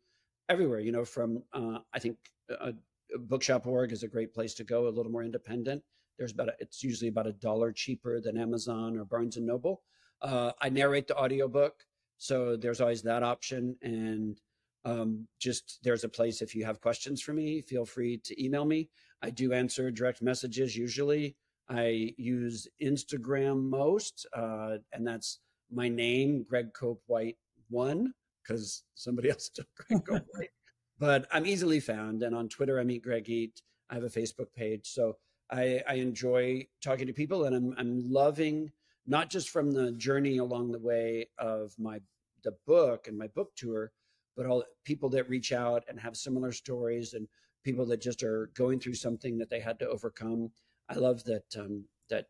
everywhere. 0.51 0.81
You 0.81 0.92
know, 0.92 1.07
from 1.07 1.42
uh, 1.55 1.79
I 1.95 2.01
think 2.01 2.18
uh, 2.61 2.73
bookshop.org 3.18 3.92
is 3.92 4.03
a 4.03 4.09
great 4.09 4.35
place 4.35 4.53
to 4.57 4.64
go, 4.64 4.88
a 4.88 4.90
little 4.90 5.11
more 5.11 5.25
independent. 5.25 5.83
There's 6.18 6.33
about 6.33 6.51
a, 6.51 6.55
it's 6.59 6.83
usually 6.83 7.09
about 7.09 7.27
a 7.27 7.33
dollar 7.33 7.73
cheaper 7.73 8.21
than 8.21 8.37
Amazon 8.37 8.99
or 8.99 9.07
Barnes 9.07 9.38
and 9.38 9.47
Noble. 9.47 9.81
Uh, 10.21 10.53
I 10.61 10.68
narrate 10.68 11.09
the 11.09 11.16
audiobook. 11.16 11.83
So 12.18 12.57
there's 12.57 12.81
always 12.81 13.03
that 13.03 13.22
option. 13.22 13.77
And 13.83 14.40
um, 14.85 15.27
just 15.38 15.79
there's 15.83 16.05
a 16.05 16.09
place 16.09 16.42
if 16.42 16.55
you 16.55 16.64
have 16.64 16.81
questions 16.81 17.22
for 17.22 17.33
me, 17.33 17.61
feel 17.61 17.85
free 17.85 18.20
to 18.25 18.44
email 18.44 18.64
me. 18.64 18.88
I 19.22 19.31
do 19.31 19.53
answer 19.53 19.90
direct 19.90 20.22
messages 20.22 20.77
usually. 20.77 21.37
I 21.68 22.12
use 22.16 22.66
Instagram 22.83 23.70
most, 23.70 24.27
uh, 24.37 24.79
and 24.92 25.07
that's 25.07 25.38
my 25.70 25.88
name, 25.88 26.44
Greg 26.48 26.75
Cope 26.75 27.03
White 27.07 27.38
one, 27.70 28.12
because 28.42 28.83
somebody 28.94 29.31
else 29.31 29.48
took 29.48 29.68
Greg 29.77 30.05
Cope 30.05 30.27
White. 30.33 30.51
But 30.98 31.27
I'm 31.33 31.46
easily 31.46 31.81
found, 31.81 32.22
and 32.22 32.35
on 32.35 32.48
Twitter 32.48 32.79
I 32.79 32.85
meet 32.85 33.03
Greg 33.03 33.29
Eat. 33.29 33.62
I 33.90 33.94
have 33.94 34.05
a 34.05 34.09
Facebook 34.09 34.53
page, 34.57 34.88
so 34.90 35.16
I, 35.51 35.83
I 35.88 35.94
enjoy 35.94 36.66
talking 36.83 37.07
to 37.07 37.12
people, 37.12 37.44
and 37.44 37.55
I'm 37.55 37.75
I'm 37.79 38.11
loving 38.11 38.72
not 39.06 39.30
just 39.30 39.50
from 39.50 39.72
the 39.72 39.92
journey 39.92 40.38
along 40.38 40.72
the 40.72 40.78
way 40.78 41.28
of 41.38 41.72
my 41.78 42.00
the 42.44 42.54
book 42.66 43.06
and 43.06 43.16
my 43.16 43.28
book 43.28 43.52
tour, 43.56 43.92
but 44.36 44.46
all 44.46 44.64
people 44.84 45.08
that 45.10 45.28
reach 45.28 45.52
out 45.52 45.84
and 45.88 45.98
have 46.00 46.16
similar 46.16 46.52
stories 46.52 47.14
and 47.14 47.28
people 47.64 47.86
that 47.86 48.00
just 48.00 48.22
are 48.22 48.50
going 48.54 48.80
through 48.80 48.94
something 48.94 49.38
that 49.38 49.50
they 49.50 49.60
had 49.60 49.78
to 49.78 49.88
overcome. 49.88 50.50
I 50.88 50.94
love 50.94 51.24
that 51.24 51.44
um, 51.58 51.84
that 52.10 52.26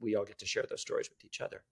we 0.00 0.14
all 0.14 0.24
get 0.24 0.38
to 0.38 0.46
share 0.46 0.64
those 0.68 0.82
stories 0.82 1.08
with 1.08 1.24
each 1.24 1.40
other. 1.40 1.64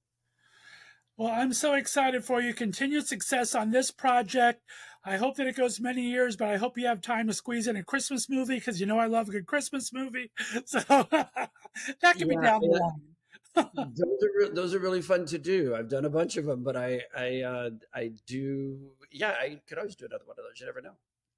Well, 1.19 1.31
I'm 1.31 1.53
so 1.53 1.75
excited 1.75 2.25
for 2.25 2.41
you. 2.41 2.55
Continued 2.55 3.07
success 3.07 3.55
on 3.55 3.71
this 3.71 3.91
project. 3.91 4.63
I 5.05 5.19
hope 5.19 5.37
that 5.37 5.47
it 5.47 5.57
goes 5.57 5.79
many 5.79 6.03
years, 6.03 6.37
but 6.37 6.49
I 6.49 6.57
hope 6.57 6.79
you 6.79 6.87
have 6.87 7.03
time 7.03 7.27
to 7.27 7.35
squeeze 7.35 7.67
in 7.67 7.77
a 7.77 7.85
Christmas 7.85 8.31
movie 8.31 8.55
because 8.55 8.81
you 8.81 8.87
know 8.87 8.99
I 8.99 9.07
love 9.07 9.29
a 9.29 9.33
good 9.33 9.47
Christmas 9.47 9.93
movie. 9.93 10.31
So 10.65 10.79
that 10.89 12.17
can 12.17 12.19
yeah, 12.19 12.25
be 12.25 12.37
down 12.37 12.61
the 12.63 12.79
line 12.79 13.12
those 13.55 14.23
are 14.41 14.55
those 14.55 14.75
are 14.75 14.79
really 14.79 15.03
fun 15.03 15.27
to 15.27 15.39
do. 15.39 15.75
I've 15.75 15.89
done 15.89 16.05
a 16.05 16.11
bunch 16.11 16.37
of 16.37 16.47
them, 16.47 16.63
but 16.63 16.77
I 16.77 17.03
I 17.17 17.43
uh, 17.43 17.71
I 17.95 18.13
do 18.27 18.79
yeah. 19.11 19.31
I 19.31 19.61
could 19.69 19.79
always 19.79 19.97
do 19.97 20.07
another 20.07 20.25
one 20.25 20.37
of 20.39 20.45
those. 20.45 20.59
You 20.59 20.67
never 20.67 20.81
know. 20.81 20.97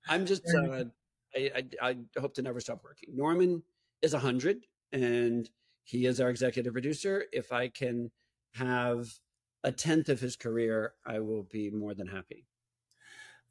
I'm 0.08 0.26
just 0.26 0.42
uh, 0.54 0.84
I, 1.34 1.50
I, 1.56 1.64
I 1.90 1.96
hope 2.20 2.34
to 2.34 2.42
never 2.42 2.60
stop 2.60 2.82
working. 2.84 3.10
Norman 3.14 3.62
is 4.02 4.14
a 4.14 4.18
hundred, 4.18 4.66
and 4.92 5.48
he 5.82 6.06
is 6.06 6.20
our 6.20 6.30
executive 6.30 6.72
producer. 6.72 7.24
If 7.32 7.52
I 7.52 7.68
can 7.68 8.10
have 8.54 9.08
a 9.64 9.72
tenth 9.72 10.08
of 10.08 10.20
his 10.20 10.36
career, 10.36 10.94
I 11.04 11.20
will 11.20 11.42
be 11.42 11.70
more 11.70 11.94
than 11.94 12.06
happy. 12.06 12.46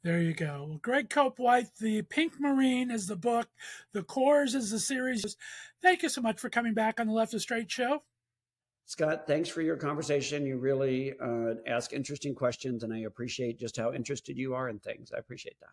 There 0.04 0.20
you 0.20 0.34
go. 0.34 0.66
Well, 0.68 0.78
Greg 0.82 1.08
Cope 1.08 1.38
White, 1.38 1.76
The 1.80 2.02
Pink 2.02 2.34
Marine 2.38 2.90
is 2.90 3.06
the 3.06 3.16
book. 3.16 3.48
The 3.94 4.02
Cores 4.02 4.54
is 4.54 4.70
the 4.70 4.78
series. 4.78 5.36
Thank 5.80 6.02
you 6.02 6.10
so 6.10 6.20
much 6.20 6.38
for 6.38 6.50
coming 6.50 6.74
back 6.74 7.00
on 7.00 7.06
the 7.06 7.14
Left 7.14 7.32
of 7.32 7.40
Straight 7.40 7.70
show. 7.70 8.02
Scott, 8.86 9.26
thanks 9.26 9.48
for 9.48 9.62
your 9.62 9.76
conversation. 9.76 10.46
You 10.46 10.58
really 10.58 11.14
uh, 11.18 11.54
ask 11.66 11.92
interesting 11.92 12.34
questions, 12.34 12.84
and 12.84 12.92
I 12.92 13.00
appreciate 13.00 13.58
just 13.58 13.76
how 13.76 13.92
interested 13.92 14.36
you 14.36 14.54
are 14.54 14.68
in 14.68 14.78
things. 14.78 15.10
I 15.14 15.18
appreciate 15.18 15.58
that. 15.60 15.70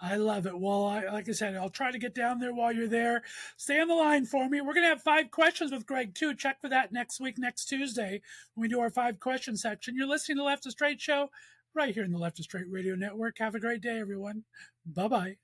I 0.00 0.16
love 0.16 0.46
it. 0.46 0.58
Well, 0.58 0.86
I, 0.86 1.04
like 1.04 1.28
I 1.28 1.32
said, 1.32 1.54
I'll 1.54 1.70
try 1.70 1.90
to 1.92 1.98
get 1.98 2.14
down 2.14 2.40
there 2.40 2.52
while 2.52 2.72
you're 2.72 2.88
there. 2.88 3.22
Stay 3.56 3.80
on 3.80 3.88
the 3.88 3.94
line 3.94 4.26
for 4.26 4.48
me. 4.48 4.60
We're 4.60 4.74
going 4.74 4.84
to 4.84 4.88
have 4.88 5.02
five 5.02 5.30
questions 5.30 5.72
with 5.72 5.86
Greg, 5.86 6.14
too. 6.14 6.34
Check 6.34 6.60
for 6.60 6.68
that 6.68 6.92
next 6.92 7.20
week, 7.20 7.38
next 7.38 7.66
Tuesday, 7.66 8.20
when 8.54 8.62
we 8.62 8.68
do 8.68 8.80
our 8.80 8.90
five 8.90 9.20
question 9.20 9.56
section. 9.56 9.94
You're 9.96 10.08
listening 10.08 10.38
to 10.38 10.44
Left 10.44 10.66
of 10.66 10.72
Straight 10.72 11.00
Show 11.00 11.30
right 11.74 11.94
here 11.94 12.04
in 12.04 12.12
the 12.12 12.18
Left 12.18 12.38
of 12.38 12.44
Straight 12.44 12.70
Radio 12.70 12.94
Network. 12.96 13.38
Have 13.38 13.54
a 13.54 13.60
great 13.60 13.80
day, 13.80 13.98
everyone. 13.98 14.44
Bye 14.84 15.36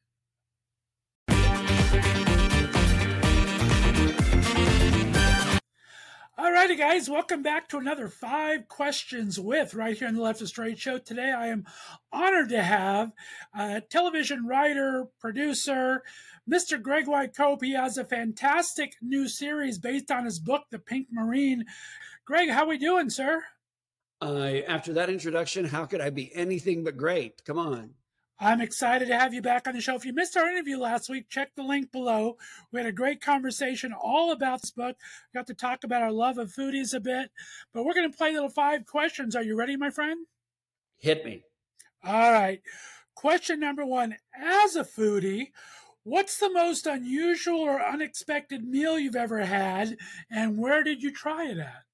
bye. 1.28 2.36
Alrighty, 6.40 6.78
guys, 6.78 7.10
welcome 7.10 7.42
back 7.42 7.68
to 7.68 7.76
another 7.76 8.08
Five 8.08 8.66
Questions 8.66 9.38
with 9.38 9.74
right 9.74 9.94
here 9.94 10.08
on 10.08 10.14
the 10.14 10.22
Left 10.22 10.40
of 10.40 10.48
Straight 10.48 10.78
Show. 10.78 10.96
Today, 10.96 11.34
I 11.36 11.48
am 11.48 11.66
honored 12.10 12.48
to 12.48 12.62
have 12.62 13.12
a 13.54 13.82
television 13.82 14.46
writer, 14.46 15.08
producer, 15.20 16.02
Mr. 16.50 16.80
Greg 16.80 17.06
White 17.06 17.36
Cope. 17.36 17.62
He 17.62 17.72
has 17.72 17.98
a 17.98 18.06
fantastic 18.06 18.94
new 19.02 19.28
series 19.28 19.78
based 19.78 20.10
on 20.10 20.24
his 20.24 20.38
book, 20.38 20.62
The 20.70 20.78
Pink 20.78 21.08
Marine. 21.12 21.66
Greg, 22.24 22.48
how 22.48 22.64
are 22.64 22.68
we 22.68 22.78
doing, 22.78 23.10
sir? 23.10 23.42
Uh, 24.22 24.60
after 24.66 24.94
that 24.94 25.10
introduction, 25.10 25.66
how 25.66 25.84
could 25.84 26.00
I 26.00 26.08
be 26.08 26.34
anything 26.34 26.84
but 26.84 26.96
great? 26.96 27.44
Come 27.44 27.58
on. 27.58 27.90
I'm 28.42 28.62
excited 28.62 29.08
to 29.08 29.18
have 29.18 29.34
you 29.34 29.42
back 29.42 29.68
on 29.68 29.74
the 29.74 29.82
show. 29.82 29.96
If 29.96 30.06
you 30.06 30.14
missed 30.14 30.34
our 30.34 30.48
interview 30.48 30.78
last 30.78 31.10
week, 31.10 31.28
check 31.28 31.50
the 31.54 31.62
link 31.62 31.92
below. 31.92 32.38
We 32.72 32.80
had 32.80 32.86
a 32.86 32.92
great 32.92 33.20
conversation 33.20 33.92
all 33.92 34.32
about 34.32 34.62
this 34.62 34.70
book. 34.70 34.96
We 35.32 35.38
got 35.38 35.46
to 35.48 35.54
talk 35.54 35.84
about 35.84 36.00
our 36.02 36.10
love 36.10 36.38
of 36.38 36.50
foodies 36.50 36.94
a 36.94 37.00
bit, 37.00 37.30
but 37.74 37.84
we're 37.84 37.92
going 37.92 38.10
to 38.10 38.16
play 38.16 38.32
little 38.32 38.48
five 38.48 38.86
questions. 38.86 39.36
Are 39.36 39.42
you 39.42 39.56
ready, 39.56 39.76
my 39.76 39.90
friend? 39.90 40.26
Hit 40.96 41.22
me. 41.22 41.44
All 42.02 42.32
right. 42.32 42.62
Question 43.14 43.60
number 43.60 43.84
one 43.84 44.16
As 44.34 44.74
a 44.74 44.84
foodie, 44.84 45.48
what's 46.02 46.38
the 46.38 46.50
most 46.50 46.86
unusual 46.86 47.60
or 47.60 47.84
unexpected 47.84 48.64
meal 48.64 48.98
you've 48.98 49.16
ever 49.16 49.44
had, 49.44 49.98
and 50.30 50.56
where 50.56 50.82
did 50.82 51.02
you 51.02 51.12
try 51.12 51.44
it 51.46 51.58
at? 51.58 51.84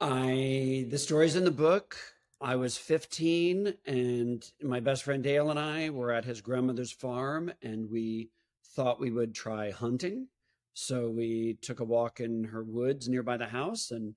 I 0.00 0.86
the 0.88 0.98
story's 0.98 1.36
in 1.36 1.44
the 1.44 1.50
book. 1.50 1.96
I 2.40 2.56
was 2.56 2.78
15 2.78 3.74
and 3.84 4.42
my 4.62 4.80
best 4.80 5.02
friend 5.02 5.22
Dale 5.22 5.50
and 5.50 5.58
I 5.58 5.90
were 5.90 6.10
at 6.10 6.24
his 6.24 6.40
grandmother's 6.40 6.90
farm 6.90 7.52
and 7.60 7.90
we 7.90 8.30
thought 8.74 8.98
we 8.98 9.10
would 9.10 9.34
try 9.34 9.70
hunting. 9.70 10.28
So 10.72 11.10
we 11.10 11.58
took 11.60 11.80
a 11.80 11.84
walk 11.84 12.20
in 12.20 12.44
her 12.44 12.64
woods 12.64 13.10
nearby 13.10 13.36
the 13.36 13.46
house 13.46 13.90
and 13.90 14.14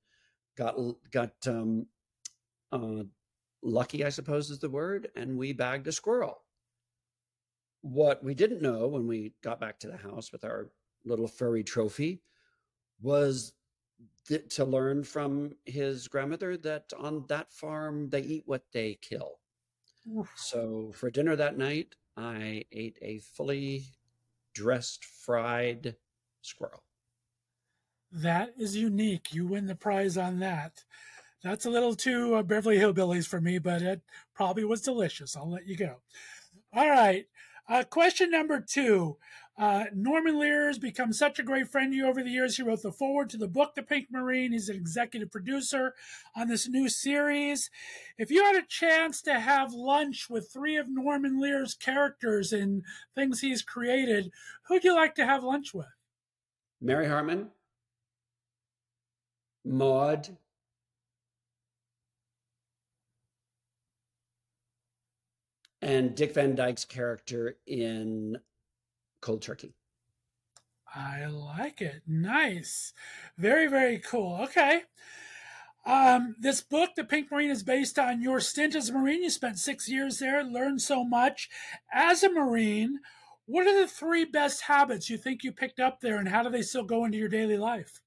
got 0.56 0.76
got 1.12 1.34
um, 1.48 1.88
uh, 2.72 3.04
lucky, 3.62 4.06
I 4.06 4.10
suppose 4.10 4.50
is 4.50 4.60
the 4.60 4.70
word, 4.70 5.10
and 5.18 5.38
we 5.38 5.52
bagged 5.52 5.88
a 5.88 5.92
squirrel. 5.92 6.44
What 7.82 8.24
we 8.24 8.34
didn't 8.34 8.62
know 8.62 8.88
when 8.88 9.08
we 9.08 9.34
got 9.42 9.60
back 9.60 9.80
to 9.80 9.88
the 9.88 9.98
house 9.98 10.32
with 10.32 10.46
our 10.46 10.70
little 11.04 11.28
furry 11.28 11.64
trophy 11.64 12.22
was 13.02 13.52
th- 14.28 14.56
to 14.56 14.66
learn 14.66 15.04
from 15.04 15.56
his 15.66 16.08
grandmother 16.08 16.58
that 16.58 16.92
on 16.98 17.26
that 17.28 17.52
farm 17.52 18.10
they 18.10 18.22
eat 18.22 18.44
what 18.46 18.64
they 18.72 18.98
kill. 19.02 19.40
So 20.36 20.92
for 20.94 21.10
dinner 21.10 21.36
that 21.36 21.58
night, 21.58 21.96
I 22.18 22.66
ate 22.72 22.98
a 23.02 23.20
fully 23.20 23.86
dressed 24.54 25.06
fried 25.06 25.96
squirrel. 26.42 26.84
That 28.12 28.54
is 28.58 28.76
unique. 28.76 29.34
You 29.34 29.48
win 29.48 29.66
the 29.66 29.76
prize 29.76 30.18
on 30.18 30.40
that. 30.40 30.84
That's 31.44 31.66
a 31.66 31.70
little 31.70 31.96
too 31.96 32.36
uh, 32.36 32.44
Beverly 32.44 32.78
Hillbillies 32.78 33.28
for 33.28 33.42
me, 33.42 33.58
but 33.58 33.82
it 33.82 34.02
probably 34.34 34.64
was 34.64 34.82
delicious. 34.82 35.36
I'll 35.36 35.50
let 35.50 35.68
you 35.68 35.76
go. 35.76 35.98
All 36.74 36.90
right. 36.90 37.26
Uh, 37.68 37.84
question 37.84 38.30
number 38.30 38.60
two. 38.62 39.18
Uh, 39.56 39.86
Norman 39.94 40.40
Lear 40.40 40.68
has 40.68 40.80
become 40.80 41.14
such 41.14 41.38
a 41.38 41.44
great 41.44 41.72
friend 41.72 41.92
to 41.92 41.96
you 41.96 42.08
over 42.08 42.24
the 42.24 42.32
years. 42.32 42.58
He 42.58 42.64
wrote 42.64 42.82
the 42.82 42.92
foreword 42.92 43.30
to 43.32 43.38
the 43.38 43.48
book, 43.48 43.76
The 43.76 43.84
Pink 43.84 44.08
Marine. 44.12 44.52
He's 44.52 44.68
an 44.68 44.76
executive 44.76 45.32
producer 45.32 45.94
on 46.36 46.48
this 46.48 46.68
new 46.68 46.90
series. 46.90 47.70
If 48.18 48.32
you 48.32 48.44
had 48.44 48.56
a 48.56 48.66
chance 48.68 49.22
to 49.24 49.40
have 49.40 49.72
lunch 49.72 50.28
with 50.28 50.52
three 50.52 50.76
of 50.76 50.90
Norman 50.90 51.40
Lear's 51.40 51.76
characters 51.76 52.52
and 52.52 52.84
things 53.14 53.42
he's 53.42 53.62
created, 53.62 54.32
who'd 54.64 54.84
you 54.84 54.96
like 54.96 55.14
to 55.16 55.26
have 55.26 55.44
lunch 55.44 55.72
with? 55.72 55.86
Mary 56.82 57.08
Hartman, 57.08 57.50
Maude, 59.64 60.36
and 65.84 66.16
Dick 66.16 66.34
Van 66.34 66.56
Dyke's 66.56 66.86
character 66.86 67.58
in 67.68 68.38
Cold 69.24 69.42
Turkey. 69.42 69.74
I 70.94 71.26
like 71.26 71.82
it. 71.82 72.02
Nice. 72.06 72.94
Very, 73.38 73.68
very 73.68 73.98
cool. 73.98 74.42
Okay. 74.44 74.84
Um, 75.86 76.36
this 76.40 76.62
book, 76.62 76.92
The 76.96 77.06
Pink 77.06 77.32
Marine, 77.32 77.50
is 77.50 77.64
based 77.64 77.98
on 77.98 78.22
your 78.22 78.40
stint 78.40 78.76
as 78.76 78.90
a 78.90 78.94
Marine. 78.94 79.24
You 79.24 79.30
spent 79.30 79.60
six 79.60 79.90
years 79.90 80.20
there, 80.20 80.44
learned 80.44 80.82
so 80.82 81.06
much. 81.06 81.50
As 81.92 82.22
a 82.22 82.32
Marine, 82.32 83.00
what 83.46 83.66
are 83.66 83.82
the 83.82 83.88
three 83.88 84.26
best 84.26 84.64
habits 84.64 85.10
you 85.10 85.18
think 85.18 85.44
you 85.44 85.52
picked 85.52 85.80
up 85.80 86.02
there, 86.02 86.18
and 86.18 86.28
how 86.28 86.44
do 86.44 86.50
they 86.50 86.62
still 86.62 86.84
go 86.84 87.06
into 87.06 87.18
your 87.18 87.30
daily 87.30 87.58
life? 87.58 88.02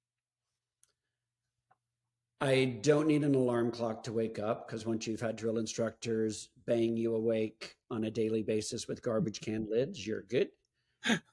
I 2.42 2.78
don't 2.82 3.08
need 3.08 3.24
an 3.24 3.34
alarm 3.34 3.70
clock 3.70 4.02
to 4.04 4.12
wake 4.12 4.38
up 4.38 4.68
because 4.68 4.84
once 4.84 5.06
you've 5.06 5.20
had 5.20 5.36
drill 5.36 5.56
instructors 5.56 6.50
bang 6.66 6.94
you 6.96 7.14
awake 7.14 7.76
on 7.90 8.04
a 8.04 8.10
daily 8.10 8.42
basis 8.42 8.86
with 8.86 9.02
garbage 9.02 9.40
can 9.40 9.66
lids, 9.70 10.06
you're 10.06 10.22
good. 10.22 10.48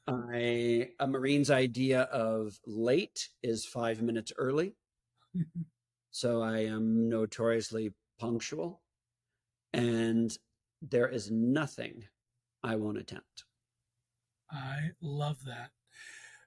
I 0.07 0.89
a 0.99 1.07
Marine's 1.07 1.51
idea 1.51 2.01
of 2.03 2.59
late 2.65 3.29
is 3.41 3.65
five 3.65 4.01
minutes 4.01 4.31
early. 4.37 4.75
Mm-hmm. 5.35 5.61
so 6.11 6.43
I 6.43 6.59
am 6.59 7.09
notoriously 7.09 7.91
punctual. 8.19 8.81
And 9.73 10.37
there 10.81 11.07
is 11.07 11.31
nothing 11.31 12.03
I 12.61 12.75
won't 12.75 12.99
attempt. 12.99 13.45
I 14.51 14.91
love 15.01 15.43
that. 15.45 15.71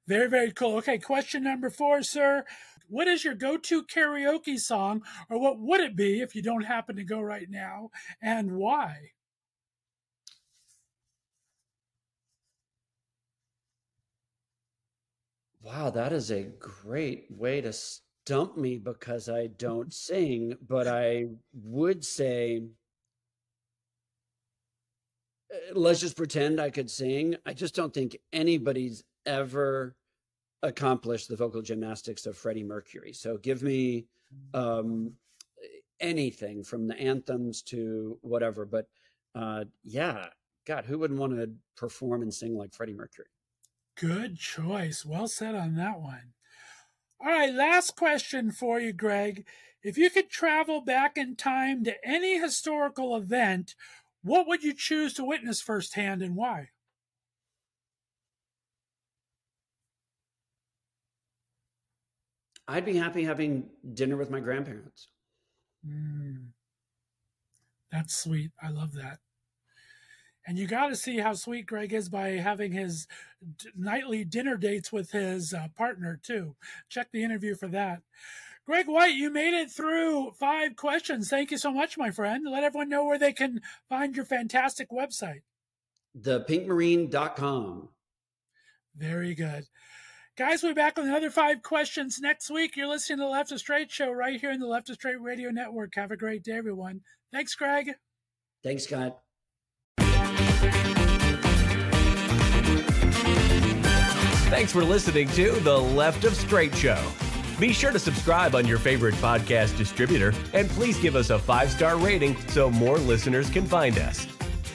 Very, 0.07 0.29
very 0.29 0.53
cool. 0.53 0.77
Okay, 0.77 0.99
question 0.99 1.43
number 1.43 1.69
four, 1.69 2.03
sir. 2.05 2.45
What 2.89 3.09
is 3.09 3.25
your 3.25 3.35
go 3.35 3.57
to 3.57 3.83
karaoke 3.83 4.59
song, 4.61 5.03
or 5.29 5.41
what 5.41 5.59
would 5.59 5.81
it 5.81 5.97
be 5.97 6.21
if 6.21 6.37
you 6.37 6.43
don't 6.43 6.62
happen 6.62 6.95
to 6.97 7.05
go 7.05 7.21
right 7.21 7.51
now, 7.51 7.91
and 8.23 8.53
why? 8.53 9.11
Wow, 15.66 15.90
that 15.90 16.12
is 16.12 16.31
a 16.31 16.44
great 16.44 17.26
way 17.29 17.61
to 17.61 17.72
stump 17.72 18.57
me 18.57 18.79
because 18.79 19.29
I 19.29 19.48
don't 19.48 19.92
sing, 19.92 20.57
but 20.68 20.87
I 20.87 21.24
would 21.55 22.05
say 22.05 22.62
eh, 25.52 25.57
let's 25.74 25.98
just 25.98 26.16
pretend 26.16 26.61
I 26.61 26.70
could 26.70 26.88
sing. 26.88 27.35
I 27.44 27.52
just 27.52 27.74
don't 27.74 27.92
think 27.92 28.16
anybody's 28.33 29.02
ever 29.26 29.96
accomplished 30.62 31.29
the 31.29 31.35
vocal 31.35 31.62
gymnastics 31.62 32.26
of 32.26 32.37
Freddie 32.37 32.62
Mercury. 32.62 33.12
So 33.12 33.37
give 33.37 33.64
me 33.64 34.07
um, 34.55 35.14
anything 35.98 36.62
from 36.62 36.87
the 36.87 36.96
anthems 36.96 37.62
to 37.62 38.16
whatever. 38.20 38.66
But 38.66 38.87
uh, 39.35 39.64
yeah, 39.83 40.26
God, 40.64 40.85
who 40.85 41.00
wouldn't 41.00 41.18
want 41.18 41.33
to 41.33 41.50
perform 41.76 42.22
and 42.22 42.33
sing 42.33 42.57
like 42.57 42.72
Freddie 42.72 42.94
Mercury? 42.94 43.26
Good 43.97 44.37
choice. 44.39 45.05
Well 45.05 45.27
said 45.29 45.55
on 45.55 45.75
that 45.77 46.01
one. 46.01 46.35
All 47.21 47.29
right, 47.29 47.53
last 47.53 47.97
question 47.97 48.51
for 48.53 48.79
you, 48.79 48.92
Greg. 48.92 49.47
If 49.83 49.97
you 49.97 50.11
could 50.11 50.29
travel 50.31 50.81
back 50.81 51.17
in 51.17 51.37
time 51.37 51.85
to 51.85 51.94
any 52.07 52.38
historical 52.38 53.17
event, 53.17 53.75
what 54.23 54.47
would 54.47 54.63
you 54.63 54.75
choose 54.75 55.15
to 55.15 55.25
witness 55.25 55.61
firsthand 55.63 56.23
and 56.23 56.37
why? 56.37 56.71
I'd 62.69 62.85
be 62.85 62.97
happy 62.97 63.25
having 63.25 63.71
dinner 63.94 64.17
with 64.17 64.31
my 64.31 64.40
grandparents. 64.40 65.09
Mm, 65.87 66.49
that's 67.90 68.17
sweet. 68.17 68.51
I 68.63 68.71
love 68.71 68.92
that. 68.94 69.21
And 70.47 70.57
you 70.57 70.67
got 70.67 70.88
to 70.88 70.97
see 70.97 71.19
how 71.19 71.35
sweet 71.35 71.67
Greg 71.67 71.92
is 71.92 72.09
by 72.09 72.29
having 72.31 72.73
his 72.73 73.09
d- 73.59 73.71
nightly 73.77 74.25
dinner 74.25 74.57
dates 74.57 74.92
with 74.92 75.11
his 75.11 75.53
uh, 75.53 75.69
partner, 75.77 76.21
too. 76.23 76.55
Check 76.88 77.09
the 77.13 77.25
interview 77.25 77.57
for 77.57 77.67
that. 77.69 78.03
Greg 78.65 78.87
White, 78.87 79.15
you 79.15 79.31
made 79.31 79.55
it 79.55 79.71
through 79.71 80.33
five 80.33 80.77
questions. 80.77 81.29
Thank 81.29 81.51
you 81.51 81.59
so 81.59 81.73
much, 81.73 81.99
my 81.99 82.11
friend. 82.11 82.44
Let 82.49 82.65
everyone 82.65 82.88
know 82.88 83.05
where 83.05 83.19
they 83.19 83.33
can 83.33 83.61
find 83.88 84.15
your 84.15 84.25
fantastic 84.25 84.90
website. 84.90 85.42
Thepinkmarine.com. 86.21 87.88
Very 88.97 89.35
good. 89.35 89.67
Guys, 90.37 90.63
we'll 90.63 90.73
be 90.73 90.77
back 90.77 90.97
with 90.97 91.07
another 91.07 91.31
five 91.31 91.63
questions 91.63 92.19
next 92.21 92.51
week. 92.51 92.77
You're 92.77 92.88
listening 92.88 93.19
to 93.19 93.25
the 93.25 93.31
Left 93.31 93.53
of 93.53 93.59
Straight 93.59 93.90
show 93.90 94.11
right 94.11 94.40
here 94.40 94.51
in 94.51 94.61
the 94.61 94.67
Left 94.67 94.90
of 94.90 94.97
Straight 94.97 95.21
Radio 95.21 95.51
Network. 95.51 95.94
Have 95.94 96.11
a 96.11 96.17
great 96.17 96.42
day, 96.42 96.53
everyone. 96.53 97.01
Thanks, 97.33 97.55
Greg. 97.55 97.92
Thanks, 98.63 98.85
Scott. 98.85 99.19
Thanks 104.49 104.73
for 104.73 104.85
listening 104.85 105.29
to 105.31 105.51
The 105.61 105.77
Left 105.77 106.25
of 106.25 106.35
Straight 106.35 106.75
Show. 106.77 107.03
Be 107.59 107.73
sure 107.73 107.90
to 107.90 107.99
subscribe 107.99 108.55
on 108.55 108.65
your 108.67 108.79
favorite 108.79 109.15
podcast 109.17 109.77
distributor 109.77 110.33
and 110.53 110.69
please 110.71 110.97
give 110.99 111.17
us 111.17 111.31
a 111.31 111.38
five 111.38 111.69
star 111.71 111.97
rating 111.97 112.37
so 112.49 112.71
more 112.71 112.99
listeners 112.99 113.51
can 113.51 113.67
find 113.67 113.99
us. 113.99 114.27